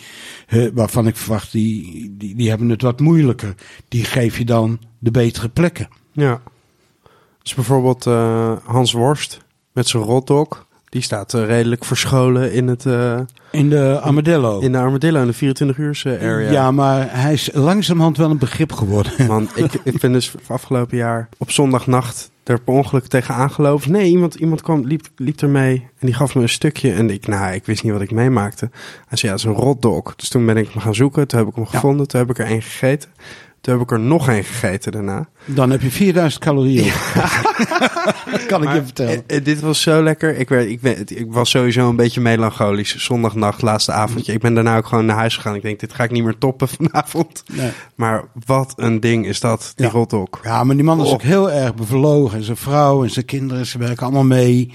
eh, 0.46 0.66
waarvan 0.74 1.06
ik 1.06 1.16
verwacht, 1.16 1.52
die, 1.52 2.14
die, 2.18 2.36
die 2.36 2.48
hebben 2.48 2.68
het 2.68 2.82
wat 2.82 3.00
moeilijker. 3.00 3.54
Die 3.88 4.04
geef 4.04 4.38
je 4.38 4.44
dan 4.44 4.78
de 4.98 5.10
betere 5.10 5.48
plekken. 5.48 5.88
Ja. 6.16 6.40
Dus 7.42 7.54
bijvoorbeeld 7.54 8.06
eh, 8.06 8.52
Hans 8.64 8.92
Worst 8.92 9.40
met 9.72 9.88
zijn 9.88 10.02
rotdog. 10.02 10.66
Die 10.88 11.02
staat 11.02 11.34
eh, 11.34 11.44
redelijk 11.44 11.84
verscholen 11.84 12.52
in, 12.52 12.68
het, 12.68 12.86
eh, 12.86 13.20
In 13.50 13.70
de 13.70 14.00
Armadillo. 14.00 14.60
in 14.60 14.72
de 14.72 14.78
Armadillo, 14.78 15.20
in 15.20 15.26
de 15.26 15.32
24 15.32 15.78
uur 15.78 16.18
area. 16.20 16.50
Ja, 16.50 16.70
maar 16.70 17.20
hij 17.20 17.32
is 17.32 17.50
langzamerhand 17.52 18.16
wel 18.16 18.30
een 18.30 18.38
begrip 18.38 18.72
geworden. 18.72 19.12
Man, 19.26 19.48
ik, 19.54 19.72
ik 19.84 20.00
ben 20.00 20.12
dus 20.12 20.34
afgelopen 20.46 20.96
jaar 20.96 21.28
op 21.38 21.50
zondagnacht 21.50 22.30
er 22.48 22.60
per 22.60 22.74
ongeluk 22.74 23.06
tegen 23.06 23.34
aangelopen. 23.34 23.92
Nee, 23.92 24.10
iemand, 24.10 24.34
iemand 24.34 24.62
kwam, 24.62 24.86
liep, 24.86 25.06
liep 25.16 25.40
ermee 25.40 25.88
en 25.98 26.06
die 26.06 26.14
gaf 26.14 26.34
me 26.34 26.42
een 26.42 26.48
stukje. 26.48 26.92
En 26.92 27.10
ik, 27.10 27.26
nou, 27.26 27.54
ik 27.54 27.66
wist 27.66 27.82
niet 27.82 27.92
wat 27.92 28.00
ik 28.00 28.10
meemaakte. 28.10 28.70
Hij 29.08 29.18
zei, 29.18 29.32
ja, 29.32 29.38
het 29.38 29.38
is 29.38 29.44
een 29.44 29.64
rotdog. 29.64 30.14
Dus 30.16 30.28
toen 30.28 30.46
ben 30.46 30.56
ik 30.56 30.68
hem 30.68 30.82
gaan 30.82 30.94
zoeken. 30.94 31.28
Toen 31.28 31.38
heb 31.38 31.48
ik 31.48 31.54
hem 31.54 31.66
gevonden. 31.66 32.08
Toen 32.08 32.20
heb 32.20 32.30
ik 32.30 32.38
er 32.38 32.46
één 32.46 32.62
gegeten. 32.62 33.10
Toen 33.66 33.74
heb 33.74 33.84
ik 33.84 33.90
er 33.92 34.00
nog 34.00 34.28
één 34.28 34.44
gegeten 34.44 34.92
daarna. 34.92 35.28
Dan 35.44 35.70
heb 35.70 35.82
je 35.82 35.90
4000 35.90 36.42
calorieën. 36.44 36.84
op. 36.84 36.94
kan 38.48 38.62
ik 38.62 38.72
je 38.72 38.82
vertellen. 38.84 39.22
eh, 39.26 39.36
eh, 39.36 39.44
dit 39.44 39.60
was 39.60 39.80
zo 39.82 40.02
lekker. 40.02 40.36
Ik, 40.36 40.48
werd, 40.48 40.68
ik, 40.68 40.80
ben, 40.80 40.96
ik 41.06 41.26
was 41.28 41.50
sowieso 41.50 41.88
een 41.88 41.96
beetje 41.96 42.20
melancholisch. 42.20 42.96
Zondagnacht, 42.96 43.62
laatste 43.62 43.92
avondje. 43.92 44.32
Ik 44.32 44.40
ben 44.40 44.54
daarna 44.54 44.76
ook 44.76 44.86
gewoon 44.86 45.06
naar 45.06 45.16
huis 45.16 45.36
gegaan. 45.36 45.54
Ik 45.54 45.62
denk, 45.62 45.80
dit 45.80 45.92
ga 45.94 46.04
ik 46.04 46.10
niet 46.10 46.24
meer 46.24 46.38
toppen 46.38 46.68
vanavond. 46.78 47.42
Nee. 47.52 47.70
Maar 47.94 48.24
wat 48.46 48.72
een 48.76 49.00
ding 49.00 49.26
is 49.26 49.40
dat, 49.40 49.72
die 49.74 49.86
Ja. 49.86 49.92
rotdog. 49.92 50.28
Ja, 50.42 50.64
maar 50.64 50.74
die 50.76 50.84
man 50.84 51.00
is 51.00 51.06
Oh. 51.06 51.12
ook 51.12 51.22
heel 51.22 51.50
erg 51.50 51.74
bevlogen. 51.74 52.38
En 52.38 52.44
zijn 52.44 52.56
vrouw 52.56 53.02
en 53.04 53.10
zijn 53.10 53.24
kinderen, 53.24 53.66
ze 53.66 53.78
werken 53.78 54.02
allemaal 54.02 54.24
mee. 54.24 54.72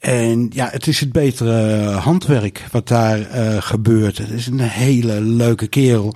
En 0.00 0.50
ja, 0.52 0.68
het 0.70 0.86
is 0.86 1.00
het 1.00 1.12
betere 1.12 1.84
handwerk 1.90 2.64
wat 2.70 2.88
daar 2.88 3.20
eh, 3.20 3.62
gebeurt. 3.62 4.18
Het 4.18 4.30
is 4.30 4.46
een 4.46 4.60
hele 4.60 5.20
leuke 5.20 5.66
kerel. 5.66 6.14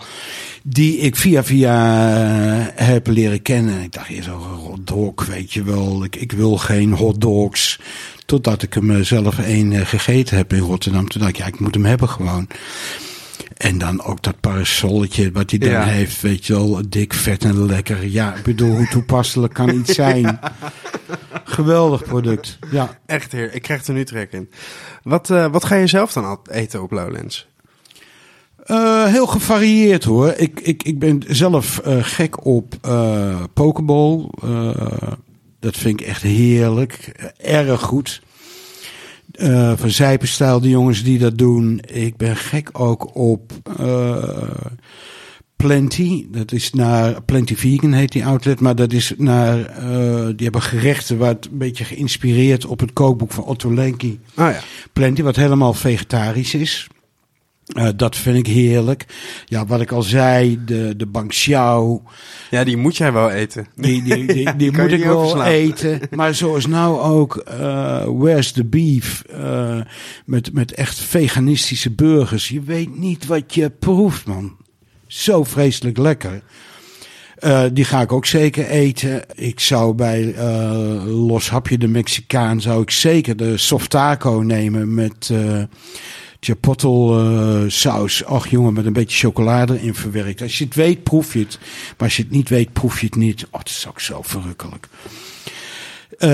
Die 0.62 0.98
ik 0.98 1.16
via 1.16 1.44
via 1.44 1.74
eh, 2.74 2.86
heb 2.86 3.06
leren 3.06 3.42
kennen. 3.42 3.82
Ik 3.82 3.92
dacht 3.92 4.08
eerst, 4.08 4.28
oh, 4.28 4.58
hotdog, 4.58 5.26
weet 5.26 5.52
je 5.52 5.64
wel. 5.64 6.04
Ik, 6.04 6.16
ik 6.16 6.32
wil 6.32 6.56
geen 6.56 6.92
hotdogs. 6.92 7.80
Totdat 8.26 8.62
ik 8.62 8.74
hem 8.74 8.90
eh, 8.90 9.00
zelf 9.00 9.38
een 9.38 9.86
gegeten 9.86 10.36
heb 10.36 10.52
in 10.52 10.58
Rotterdam. 10.58 11.08
Toen 11.08 11.20
dacht 11.20 11.32
ik, 11.32 11.38
ja, 11.38 11.46
ik 11.46 11.60
moet 11.60 11.74
hem 11.74 11.84
hebben 11.84 12.08
gewoon. 12.08 12.48
En 13.56 13.78
dan 13.78 14.02
ook 14.02 14.22
dat 14.22 14.40
parasolletje 14.40 15.32
wat 15.32 15.50
hij 15.50 15.58
dan 15.58 15.70
Ja. 15.70 15.84
heeft, 15.84 16.20
weet 16.20 16.46
je 16.46 16.52
wel, 16.52 16.80
dik, 16.88 17.12
vet 17.14 17.44
en 17.44 17.66
lekker. 17.66 18.06
Ja, 18.06 18.34
ik 18.34 18.42
bedoel, 18.42 18.76
hoe 18.76 18.88
toepasselijk 18.88 19.54
kan 19.54 19.74
iets 19.74 19.94
zijn? 20.04 20.38
Geweldig 21.44 22.04
product. 22.04 22.58
Ja. 22.70 22.98
Echt 23.06 23.32
heer, 23.32 23.54
ik 23.54 23.62
krijg 23.62 23.86
er 23.86 23.94
nu 23.94 24.04
trek 24.04 24.32
in. 24.32 24.50
Wat, 25.02 25.30
eh, 25.30 25.46
wat 25.46 25.64
ga 25.64 25.74
je 25.74 25.86
zelf 25.86 26.12
dan 26.12 26.38
eten 26.50 26.82
op 26.82 26.90
Lowlands? 26.90 27.46
Eh, 28.64 29.04
heel 29.04 29.26
gevarieerd 29.26 30.04
hoor. 30.04 30.32
Ik, 30.36 30.60
ik, 30.60 30.82
ik 30.82 30.98
ben 30.98 31.22
zelf 31.28 31.78
eh, 31.78 31.96
gek 32.00 32.44
op 32.46 32.74
Pokeball. 33.54 34.28
Dat 35.60 35.76
vind 35.76 36.00
ik 36.00 36.06
echt 36.06 36.22
heerlijk. 36.22 37.12
Erg 37.36 37.80
goed. 37.80 38.22
Eh, 39.34 39.72
van 39.76 39.90
Zijpenstijl, 39.90 40.60
de 40.60 40.68
jongens 40.68 41.02
die 41.02 41.18
dat 41.18 41.38
doen. 41.38 41.80
Ik 41.92 42.16
ben 42.16 42.36
gek 42.36 42.70
ook 42.72 43.16
op 43.16 43.52
eh, 43.78 44.50
Plenty. 45.56 46.26
Dat 46.30 46.52
is 46.52 46.72
naar 46.72 47.22
Plenty 47.22 47.56
Vegan 47.56 47.92
heet 47.92 48.12
die 48.12 48.24
outlet. 48.24 48.60
Maar 48.60 48.76
dat 48.76 48.92
is 48.92 49.12
naar, 49.16 49.66
eh, 49.66 50.26
die 50.26 50.42
hebben 50.44 50.62
gerechten 50.62 51.18
wat 51.18 51.48
een 51.50 51.58
beetje 51.58 51.84
geïnspireerd 51.84 52.66
op 52.66 52.80
het 52.80 52.92
kookboek 52.92 53.32
van 53.32 53.44
Otto 53.44 53.74
Lenki. 53.74 54.20
Oh 54.36 54.50
ja. 54.50 54.60
Plenty, 54.92 55.22
wat 55.22 55.36
helemaal 55.36 55.74
vegetarisch 55.74 56.54
is. 56.54 56.88
Eh, 57.66 57.88
dat 57.96 58.16
vind 58.16 58.36
ik 58.36 58.46
heerlijk. 58.46 59.04
Ja, 59.44 59.66
wat 59.66 59.80
ik 59.80 59.92
al 59.92 60.02
zei, 60.02 60.64
de, 60.64 60.94
de 60.96 61.26
Xiao, 61.26 62.02
Ja, 62.50 62.64
die 62.64 62.76
moet 62.76 62.96
jij 62.96 63.12
wel 63.12 63.30
eten. 63.30 63.66
die, 63.76 64.02
die, 64.02 64.26
die, 64.26 64.42
Ja, 64.42 64.52
die 64.62 64.72
moet 64.72 64.92
ik 64.92 65.04
wel 65.04 65.42
eten. 65.42 66.00
Maar 66.10 66.34
zoals 66.34 66.66
nou 66.66 67.00
ook 67.00 67.36
eh, 67.36 68.04
Where's 68.04 68.52
the 68.52 68.64
Beef, 68.64 69.22
eh, 69.30 69.80
met, 70.24 70.52
met 70.52 70.72
echt 70.72 70.98
veganistische 71.00 71.90
burgers. 71.90 72.48
Je 72.48 72.60
weet 72.62 72.98
niet 72.98 73.26
wat 73.26 73.54
je 73.54 73.70
proeft, 73.70 74.26
man. 74.26 74.56
Zo 75.06 75.44
vreselijk 75.44 75.98
lekker. 75.98 76.42
Die 77.72 77.84
ga 77.84 78.00
ik 78.00 78.12
ook 78.12 78.26
zeker 78.26 78.66
eten. 78.66 79.22
Ik 79.34 79.60
zou 79.60 79.94
bij 79.94 80.34
Los 81.06 81.50
Hapje 81.50 81.78
de 81.78 81.88
Mexicaan 81.88 82.60
zou 82.60 82.82
ik 82.82 82.90
zeker 82.90 83.36
de 83.36 83.56
soft 83.56 83.90
taco 83.90 84.40
nemen 84.40 84.94
met 84.94 85.30
chipotle 86.44 87.62
eh, 87.64 87.70
saus. 87.70 88.24
Ach 88.24 88.48
jongen, 88.48 88.72
met 88.72 88.86
een 88.86 88.92
beetje 88.92 89.18
chocolade 89.26 89.82
in 89.82 89.94
verwerkt. 89.94 90.42
Als 90.42 90.58
je 90.58 90.64
het 90.64 90.74
weet, 90.74 91.02
proef 91.02 91.32
je 91.32 91.38
het. 91.38 91.58
Maar 91.60 91.94
als 92.06 92.16
je 92.16 92.22
het 92.22 92.32
niet 92.32 92.48
weet, 92.48 92.72
proef 92.72 93.00
je 93.00 93.06
het 93.06 93.16
niet. 93.16 93.46
Oh, 93.50 93.58
het 93.58 93.68
is 93.68 93.86
ook 93.88 94.00
zo 94.00 94.22
verrukkelijk. 94.22 94.88
Eh, 96.18 96.28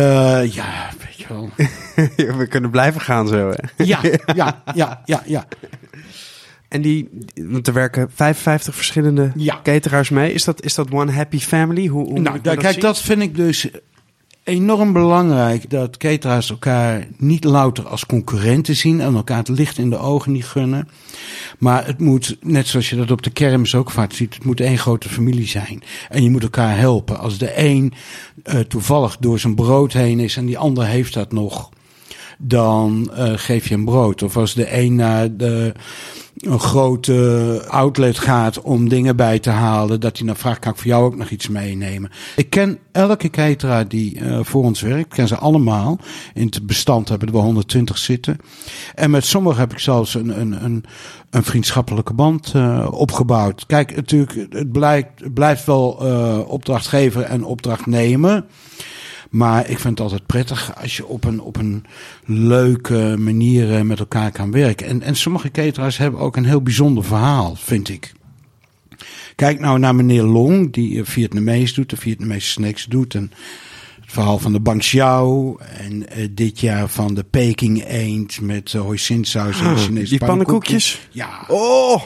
ja, 0.55 0.91
weet 0.99 1.17
je 1.17 1.25
wel. 1.29 1.51
We 2.39 2.47
kunnen 2.49 2.71
blijven 2.71 3.01
gaan 3.01 3.29
zo. 3.29 3.51
Hè? 3.51 3.85
Ja, 3.85 4.01
ja, 4.35 4.63
ja, 4.75 5.03
ja, 5.05 5.23
ja. 5.27 5.47
En 6.69 6.83
die, 6.83 7.09
want 7.35 7.67
er 7.67 7.73
werken 7.73 8.11
55 8.15 8.75
verschillende 8.75 9.33
Ja. 9.35 9.61
cateraars 9.63 10.09
mee. 10.11 10.33
Is 10.33 10.45
dat, 10.45 10.63
is 10.63 10.75
dat 10.75 10.91
one 10.91 11.13
happy 11.13 11.39
family? 11.39 11.87
Hoe, 11.87 12.19
Nou, 12.19 12.41
dat 12.41 12.57
kijk, 12.57 12.73
zien? 12.73 12.83
dat 12.83 13.01
vind 13.01 13.23
ik 13.23 13.37
dus 13.37 13.69
enorm 14.45 14.93
belangrijk. 14.93 15.71
Dat 15.71 15.97
cateraars 15.97 16.51
elkaar 16.51 17.07
niet 17.17 17.45
louter 17.45 17.87
als 17.87 18.07
concurrenten 18.07 18.77
zien 18.77 19.01
en 19.01 19.15
elkaar 19.15 19.39
het 19.39 19.49
licht 19.49 19.79
in 19.79 19.91
de 19.91 19.99
ogen 19.99 20.33
niet 20.33 20.45
gunnen. 20.45 20.89
Maar 21.59 21.87
het 21.87 21.99
moet, 21.99 22.37
net 22.41 22.67
zoals 22.67 22.91
je 22.91 22.97
dat 22.97 23.11
op 23.11 23.23
de 23.23 23.31
kermis 23.31 23.75
ook 23.75 23.91
vaak 23.91 24.13
ziet, 24.13 24.35
het 24.35 24.45
moet 24.45 24.61
één 24.61 24.79
grote 24.79 25.09
familie 25.09 25.47
zijn. 25.47 25.83
En 26.09 26.23
je 26.23 26.31
moet 26.31 26.43
elkaar 26.43 26.79
helpen. 26.79 27.19
Als 27.19 27.39
de 27.39 27.59
een 27.59 27.93
eh, 28.43 28.61
toevallig 28.61 29.17
door 29.17 29.39
zijn 29.39 29.55
brood 29.55 29.93
heen 29.93 30.21
is 30.21 30.37
en 30.37 30.47
die 30.47 30.59
ander 30.59 30.87
heeft 30.87 31.15
dat 31.15 31.33
nog, 31.33 31.69
dan 32.39 33.11
eh, 33.15 33.33
geef 33.37 33.69
je 33.69 33.75
hem 33.75 33.85
brood. 33.85 34.23
Of 34.23 34.37
als 34.37 34.55
de 34.55 34.77
een 34.79 34.95
naar 34.95 35.37
de, 35.37 35.73
een 36.41 36.61
grote 36.61 37.65
outlet 37.69 38.19
gaat 38.19 38.61
om 38.61 38.89
dingen 38.89 39.17
bij 39.17 39.39
te 39.39 39.51
halen, 39.51 40.01
dat 40.01 40.19
hij 40.19 40.27
dan 40.27 40.37
vraagt, 40.37 40.59
kan 40.59 40.73
ik 40.73 40.79
voor 40.79 40.87
jou 40.87 41.05
ook 41.05 41.17
nog 41.17 41.31
iets 41.31 41.49
meenemen? 41.49 42.11
Ik 42.37 42.51
ken 42.51 42.79
elke 42.93 43.31
cateraar 43.31 43.89
die 43.89 44.19
eh, 44.19 44.39
voor 44.43 44.63
ons 44.63 44.81
werkt, 44.81 45.15
ken 45.15 45.29
ze 45.29 45.37
allemaal. 45.37 45.99
In 46.35 46.45
het 46.45 46.67
bestand 46.67 47.09
hebben 47.09 47.33
we 47.33 47.39
120 47.39 47.99
zitten. 47.99 48.39
En 48.95 49.11
met 49.11 49.25
sommigen 49.25 49.61
heb 49.61 49.73
ik 49.73 49.79
zelfs 49.79 50.15
een, 50.15 50.41
een, 50.41 50.65
een, 50.65 50.85
een 51.31 51.45
vriendschappelijke 51.45 52.15
band 52.15 52.53
eh, 52.55 52.89
opgebouwd. 52.91 53.67
Kijk, 53.67 53.97
natuurlijk, 53.97 54.47
het, 54.51 54.73
blijkt, 54.73 55.35
blijft 55.35 55.67
wel 55.67 55.99
eh, 56.01 56.39
opdrachtgever 56.47 57.23
en 57.23 57.45
opdrachtnemer. 57.45 58.45
Maar 59.31 59.61
ik 59.69 59.79
vind 59.79 59.99
het 59.99 60.01
altijd 60.01 60.27
prettig 60.27 60.73
als 60.81 60.97
je 60.97 61.07
op 61.07 61.25
een, 61.25 61.41
op 61.41 61.57
een 61.57 61.85
leuke 62.25 63.17
manier 63.19 63.75
eh, 63.75 63.83
met 63.83 63.99
elkaar 63.99 64.33
kan 64.33 64.51
werken. 64.51 64.87
En, 64.87 65.03
en 65.03 65.17
sommige 65.17 65.51
cateraars 65.51 65.97
hebben 65.97 66.21
ook 66.21 66.37
een 66.37 66.45
heel 66.45 66.63
bijzonder 66.63 67.05
verhaal, 67.05 67.57
vind 67.57 67.89
ik. 67.89 68.13
Kijk 69.41 69.61
nou 69.61 69.79
naar 69.79 69.95
meneer 69.95 70.23
Long, 70.23 70.73
die 70.73 71.01
eh, 71.01 71.07
Vietnamees 71.07 71.75
doet, 71.75 71.91
de 71.91 71.97
Vietnamese 71.97 72.49
snacks 72.49 72.85
doet. 72.85 73.15
En 73.15 73.33
het 74.01 74.13
verhaal 74.13 74.39
van 74.39 74.53
de 74.53 74.61
Bang 74.61 74.81
Xiao. 74.81 75.57
En 75.59 76.09
eh, 76.09 76.29
dit 76.31 76.61
jaar 76.61 76.89
van 76.89 77.15
de 77.15 77.25
Peking 77.25 77.85
eend 77.87 78.41
met 78.41 78.73
uh, 78.73 78.81
hoisinsaus 78.81 79.61
en 79.61 79.77
Chinese 79.77 80.11
die 80.11 80.27
pannenkoekjes? 80.27 81.09
Ja, 81.11 81.45
Oh! 81.49 82.03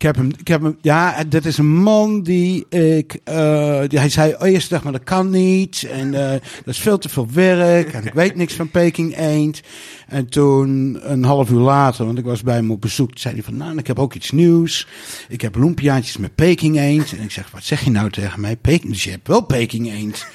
Ik 0.00 0.06
heb 0.06 0.16
hem, 0.16 0.30
ik 0.38 0.48
heb 0.48 0.62
hem, 0.62 0.76
ja, 0.80 1.24
dat 1.24 1.44
is 1.44 1.58
een 1.58 1.76
man 1.82 2.22
die 2.22 2.68
ik, 2.68 3.18
eh, 3.24 3.80
die, 3.88 3.98
hij 3.98 4.08
zei 4.08 4.34
eerst, 4.40 4.68
zeg 4.68 4.82
maar, 4.82 4.92
dat 4.92 5.04
kan 5.04 5.30
niet. 5.30 5.86
En 5.90 6.14
eh, 6.14 6.30
dat 6.64 6.74
is 6.74 6.78
veel 6.78 6.98
te 6.98 7.08
veel 7.08 7.26
werk. 7.32 7.92
En 7.92 8.06
ik 8.06 8.12
weet 8.14 8.34
niks 8.36 8.54
van 8.54 8.70
Peking 8.70 9.16
eend. 9.18 9.60
En 10.08 10.28
toen, 10.28 10.98
een 11.02 11.24
half 11.24 11.50
uur 11.50 11.58
later, 11.60 12.04
want 12.06 12.18
ik 12.18 12.24
was 12.24 12.42
bij 12.42 12.54
hem 12.54 12.70
op 12.70 12.80
bezoek, 12.80 13.10
zei 13.14 13.34
hij 13.34 13.42
van, 13.42 13.56
nou, 13.56 13.78
ik 13.78 13.86
heb 13.86 13.98
ook 13.98 14.14
iets 14.14 14.30
nieuws. 14.30 14.86
Ik 15.28 15.40
heb 15.40 15.56
lumpiaatjes 15.56 16.16
met 16.16 16.34
Peking 16.34 16.78
eend. 16.78 17.12
En 17.16 17.22
ik 17.22 17.30
zeg, 17.30 17.50
wat 17.50 17.64
zeg 17.64 17.84
je 17.84 17.90
nou 17.90 18.10
tegen 18.10 18.40
mij? 18.40 18.56
Peking, 18.56 18.92
dus 18.92 19.04
je 19.04 19.10
hebt 19.10 19.28
wel 19.28 19.40
Peking 19.40 19.92
eend. 19.92 20.26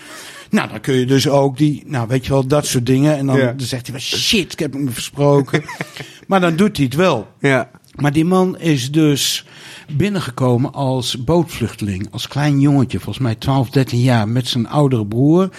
Nou, 0.50 0.70
dan 0.70 0.82
kun 0.82 0.96
je 0.96 1.06
dus 1.06 1.28
ook 1.30 1.58
die, 1.58 1.84
nou 1.86 2.08
weet 2.08 2.26
je 2.26 2.32
wel, 2.32 2.48
dat 2.48 2.66
soort 2.66 2.86
dingen. 2.86 3.18
En 3.18 3.26
dan, 3.26 3.38
Ja. 3.38 3.46
dan 3.46 3.68
zegt 3.68 3.88
hij, 3.88 4.00
van, 4.00 4.20
shit, 4.20 4.52
ik 4.54 4.60
heb 4.60 4.74
hem 4.74 4.92
versproken. 4.92 5.64
maar 6.28 6.40
dan 6.40 6.56
doet 6.56 6.76
hij 6.78 6.86
het 6.86 6.96
wel. 6.96 7.28
Ja. 7.40 7.70
Maar 7.96 8.12
die 8.12 8.26
man 8.26 8.58
is 8.58 8.92
dus 8.92 9.46
binnengekomen 9.92 10.74
als 10.74 11.24
bootvluchteling. 11.24 12.08
Als 12.12 12.28
klein 12.28 12.60
jongetje, 12.60 13.00
volgens 13.00 13.26
mij 13.26 13.36
12, 13.36 13.70
13 13.70 14.00
jaar, 14.00 14.28
met 14.28 14.48
zijn 14.48 14.68
oudere 14.68 15.06
broer. 15.06 15.50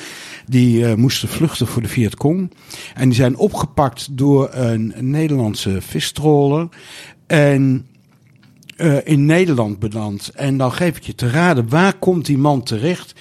Die 0.46 0.96
moesten 0.96 1.28
vluchten 1.28 1.66
voor 1.66 1.82
de 1.82 1.88
Vietcong. 1.88 2.52
En 2.94 3.08
die 3.08 3.14
zijn 3.14 3.36
opgepakt 3.36 4.08
door 4.10 4.48
een, 4.52 4.94
Nederlandse 4.98 5.80
vistroller. 5.80 6.68
En 7.26 7.86
in 9.04 9.26
Nederland 9.26 9.78
beland. 9.78 10.28
En 10.28 10.56
dan 10.56 10.72
geef 10.72 10.96
ik 10.96 11.02
je 11.02 11.14
te 11.14 11.30
raden, 11.30 11.68
waar 11.68 11.94
komt 11.94 12.26
die 12.26 12.38
man 12.38 12.62
terecht? 12.62 13.14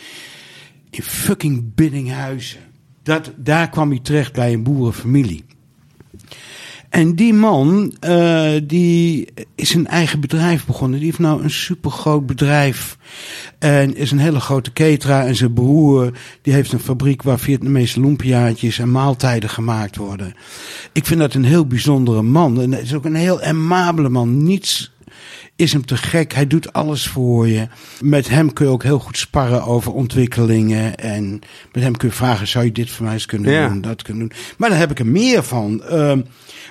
In 0.89 1.03
fucking 1.03 1.75
Biddinghuizen. 1.75 2.59
Dat, 3.03 3.31
daar 3.35 3.69
kwam 3.69 3.89
hij 3.89 3.99
terecht 3.99 4.33
bij 4.33 4.53
een 4.53 4.63
boerenfamilie. 4.63 5.43
En 6.95 7.15
die 7.15 7.33
man, 7.33 7.93
uh, 8.07 8.51
die 8.63 9.27
is 9.55 9.73
een 9.73 9.87
eigen 9.87 10.19
bedrijf 10.19 10.65
begonnen. 10.65 10.97
Die 10.97 11.07
heeft 11.07 11.19
nou 11.19 11.43
een 11.43 11.51
supergroot 11.51 12.25
bedrijf. 12.25 12.97
En 13.59 13.95
is 13.95 14.11
een 14.11 14.19
hele 14.19 14.39
grote 14.39 14.73
cateraar. 14.73 15.25
En 15.25 15.35
zijn 15.35 15.53
broer, 15.53 16.11
die 16.41 16.53
heeft 16.53 16.71
een 16.71 16.79
fabriek 16.79 17.21
waar 17.21 17.39
Vietnamese 17.39 17.99
lumpiaatjes 17.99 18.79
en 18.79 18.91
maaltijden 18.91 19.49
gemaakt 19.49 19.95
worden. 19.95 20.33
Ik 20.91 21.05
vind 21.05 21.19
dat 21.19 21.33
een 21.33 21.43
heel 21.43 21.67
bijzondere 21.67 22.21
man. 22.21 22.61
En 22.61 22.71
het 22.71 22.81
is 22.81 22.93
ook 22.93 23.05
een 23.05 23.15
heel 23.15 23.41
amabele 23.41 24.09
man. 24.09 24.43
Niets 24.43 24.93
is 25.55 25.73
hem 25.73 25.85
te 25.85 25.97
gek. 25.97 26.33
Hij 26.33 26.47
doet 26.47 26.73
alles 26.73 27.07
voor 27.07 27.47
je. 27.47 27.67
Met 28.01 28.29
hem 28.29 28.53
kun 28.53 28.65
je 28.65 28.71
ook 28.71 28.83
heel 28.83 28.99
goed 28.99 29.17
sparren 29.17 29.63
over 29.63 29.91
ontwikkelingen. 29.91 30.97
En 30.97 31.41
met 31.71 31.83
hem 31.83 31.97
kun 31.97 32.09
je 32.09 32.15
vragen, 32.15 32.47
zou 32.47 32.65
je 32.65 32.71
dit 32.71 32.89
voor 32.89 33.05
mij 33.05 33.13
eens 33.13 33.25
kunnen 33.25 33.69
doen, 33.69 33.81
dat 33.81 34.01
kunnen 34.01 34.27
doen. 34.27 34.37
Maar 34.57 34.69
daar 34.69 34.79
heb 34.79 34.91
ik 34.91 34.99
er 34.99 35.07
meer 35.07 35.43
van. 35.43 35.83
Uh, 35.91 36.13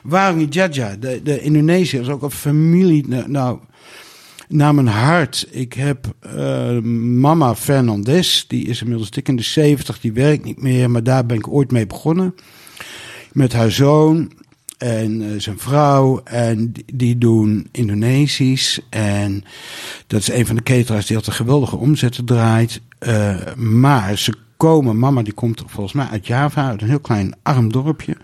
Warung 0.04 0.54
Jaja, 0.54 0.96
de, 0.96 1.20
de 1.22 1.40
Indonesiër, 1.40 2.00
is 2.00 2.08
ook 2.08 2.22
een 2.22 2.30
familie. 2.30 3.08
Nou, 3.08 3.30
nou, 3.30 3.58
naar 4.48 4.74
mijn 4.74 4.86
hart. 4.86 5.46
Ik 5.50 5.72
heb 5.72 6.14
uh, 6.36 6.78
mama 6.80 7.54
Fernandez, 7.54 8.44
die 8.46 8.66
is 8.66 8.80
inmiddels 8.80 9.10
dik 9.10 9.28
in 9.28 9.36
de 9.36 9.42
70, 9.42 10.00
die 10.00 10.12
werkt 10.12 10.44
niet 10.44 10.62
meer, 10.62 10.90
maar 10.90 11.02
daar 11.02 11.26
ben 11.26 11.36
ik 11.36 11.48
ooit 11.48 11.70
mee 11.70 11.86
begonnen. 11.86 12.34
Met 13.32 13.52
haar 13.52 13.70
zoon 13.70 14.32
en 14.78 15.20
uh, 15.22 15.40
zijn 15.40 15.58
vrouw. 15.58 16.20
En 16.24 16.72
die 16.94 17.18
doen 17.18 17.68
Indonesisch. 17.72 18.80
En 18.90 19.44
dat 20.06 20.20
is 20.20 20.30
een 20.30 20.46
van 20.46 20.56
de 20.56 20.62
cateraars 20.62 21.06
die 21.06 21.16
altijd 21.16 21.36
geweldige 21.36 21.76
omzetten 21.76 22.24
draait. 22.24 22.80
Uh, 23.00 23.54
maar 23.54 24.18
ze 24.18 24.34
komen, 24.56 24.98
mama 24.98 25.22
die 25.22 25.32
komt 25.32 25.62
volgens 25.66 25.94
mij 25.94 26.06
uit 26.06 26.26
Java, 26.26 26.68
uit 26.68 26.82
een 26.82 26.88
heel 26.88 27.00
klein 27.00 27.34
arm 27.42 27.72
dorpje. 27.72 28.16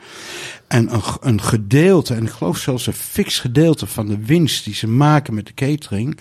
En 0.67 0.95
een, 0.95 1.03
een 1.21 1.43
gedeelte, 1.43 2.15
en 2.15 2.23
ik 2.23 2.31
geloof 2.31 2.59
zelfs 2.59 2.87
een 2.87 2.93
fix 2.93 3.39
gedeelte 3.39 3.87
van 3.87 4.07
de 4.07 4.25
winst 4.25 4.65
die 4.65 4.75
ze 4.75 4.89
maken 4.89 5.35
met 5.35 5.47
de 5.47 5.55
catering, 5.55 6.19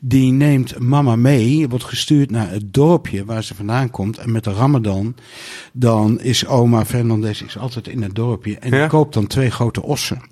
die 0.00 0.32
neemt 0.32 0.78
mama 0.78 1.16
mee, 1.16 1.68
wordt 1.68 1.84
gestuurd 1.84 2.30
naar 2.30 2.50
het 2.50 2.74
dorpje 2.74 3.24
waar 3.24 3.44
ze 3.44 3.54
vandaan 3.54 3.90
komt. 3.90 4.18
En 4.18 4.32
met 4.32 4.44
de 4.44 4.52
Ramadan, 4.52 5.14
dan 5.72 6.20
is 6.20 6.46
oma 6.46 6.84
Fernandez 6.84 7.40
is 7.40 7.58
altijd 7.58 7.88
in 7.88 8.02
het 8.02 8.14
dorpje 8.14 8.58
en 8.58 8.70
die 8.70 8.86
koopt 8.86 9.14
dan 9.14 9.26
twee 9.26 9.50
grote 9.50 9.82
ossen. 9.82 10.31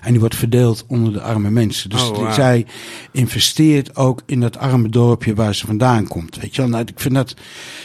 En 0.00 0.10
die 0.10 0.20
wordt 0.20 0.36
verdeeld 0.36 0.84
onder 0.88 1.12
de 1.12 1.20
arme 1.20 1.50
mensen. 1.50 1.90
Dus 1.90 2.10
oh, 2.10 2.32
zij 2.32 2.66
investeert 3.12 3.96
ook 3.96 4.22
in 4.26 4.40
dat 4.40 4.58
arme 4.58 4.88
dorpje 4.88 5.34
waar 5.34 5.54
ze 5.54 5.66
vandaan 5.66 6.08
komt. 6.08 6.36
Weet 6.36 6.54
je 6.54 6.62
wel, 6.62 6.70
nou, 6.70 6.84
ik 6.84 7.00
vind 7.00 7.14
dat, 7.14 7.34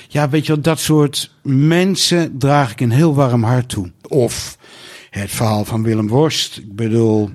ja, 0.08 0.30
weet 0.30 0.46
je 0.46 0.54
wel, 0.54 0.62
dat 0.62 0.80
soort 0.80 1.32
mensen 1.44 2.38
draag 2.38 2.72
ik 2.72 2.82
een 2.82 2.92
heel 2.92 3.16
warm 3.16 3.44
hart 3.44 3.70
toe. 3.70 3.92
Of 4.08 4.58
het 5.10 5.32
verhaal 5.32 5.66
van 5.66 5.84
Willem 5.84 6.08
Worst. 6.08 6.58
Ik 6.58 6.76
bedoel, 6.76 7.30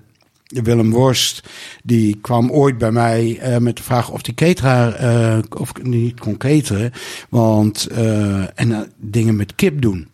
Willem 0.47 0.91
Worst, 0.91 1.49
die 1.83 2.19
kwam 2.21 2.51
ooit 2.51 2.79
bij 2.79 2.93
mij 2.93 3.41
uh, 3.43 3.57
met 3.57 3.77
de 3.77 3.83
vraag 3.83 4.11
of 4.11 4.23
die 4.23 4.35
cateraar, 4.35 5.03
uh, 5.03 5.39
of 5.59 5.73
niet 5.83 6.21
kon 6.21 6.37
cateren. 6.37 6.93
Want, 7.29 7.89
uh, 7.93 8.61
en 8.61 8.93
dingen 8.97 9.37
met 9.37 9.55
kip 9.55 9.83
doen. 9.83 10.09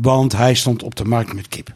Want 0.00 0.32
hij 0.32 0.54
stond 0.54 0.82
op 0.82 0.96
de 0.96 1.04
markt 1.04 1.34
met 1.34 1.48
kip. 1.48 1.74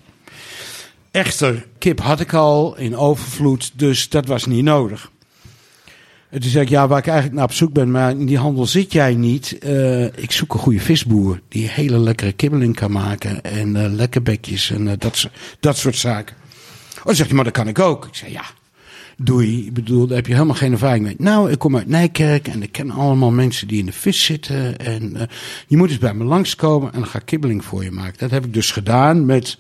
Echter, 1.11 1.66
kip 1.79 2.01
had 2.01 2.20
ik 2.20 2.33
al 2.33 2.77
in 2.77 2.96
overvloed, 2.96 3.73
dus 3.75 4.09
dat 4.09 4.27
was 4.27 4.46
niet 4.46 4.64
nodig. 4.64 5.11
En 6.29 6.40
toen 6.40 6.51
zei 6.51 6.64
ik, 6.64 6.70
ja, 6.70 6.88
waar 6.88 6.99
ik 6.99 7.07
eigenlijk 7.07 7.37
naar 7.37 7.44
op 7.44 7.53
zoek 7.53 7.73
ben, 7.73 7.90
maar 7.90 8.11
in 8.11 8.27
die 8.27 8.38
handel 8.38 8.66
zit 8.66 8.92
jij 8.92 9.14
niet. 9.14 9.59
Uh, 9.64 10.05
ik 10.05 10.33
zoek 10.33 10.55
een 10.55 10.61
goede 10.61 10.81
visboer 10.81 11.40
die 11.49 11.68
hele 11.68 11.99
lekkere 11.99 12.33
kibbeling 12.33 12.77
kan 12.77 12.92
maken 12.92 13.42
en 13.42 13.75
uh, 13.75 13.87
lekkerbekjes 13.88 14.70
en 14.70 14.87
uh, 14.87 14.92
dat, 14.99 15.29
dat 15.61 15.77
soort 15.77 15.96
zaken. 15.96 16.37
Oh, 17.05 17.14
zegt 17.14 17.27
hij, 17.27 17.35
maar 17.35 17.44
dat 17.44 17.53
kan 17.53 17.68
ik 17.68 17.79
ook. 17.79 18.07
Ik 18.07 18.14
zei, 18.14 18.33
ja, 18.33 18.44
doei. 19.16 19.66
Ik 19.66 19.75
bedoel, 19.75 20.07
daar 20.07 20.16
heb 20.16 20.27
je 20.27 20.33
helemaal 20.33 20.55
geen 20.55 20.73
ervaring 20.73 21.05
mee. 21.05 21.14
Nou, 21.18 21.51
ik 21.51 21.59
kom 21.59 21.77
uit 21.77 21.88
Nijkerk 21.88 22.49
en 22.49 22.62
ik 22.62 22.73
ken 22.73 22.90
allemaal 22.90 23.31
mensen 23.31 23.68
die 23.68 23.79
in 23.79 23.87
de 23.87 23.92
vis 23.92 24.25
zitten. 24.25 24.79
En 24.79 25.29
je 25.66 25.77
moet 25.77 25.90
eens 25.90 25.99
bij 25.99 26.14
me 26.14 26.25
langskomen 26.25 26.92
en 26.92 26.99
dan 26.99 27.09
ga 27.09 27.18
ik 27.18 27.27
kibbeling 27.27 27.64
voor 27.64 27.85
je 27.85 27.90
maken. 27.90 28.18
Dat 28.18 28.31
heb 28.31 28.44
ik 28.44 28.55
dus 28.55 28.70
gedaan 28.70 29.27
met 29.27 29.59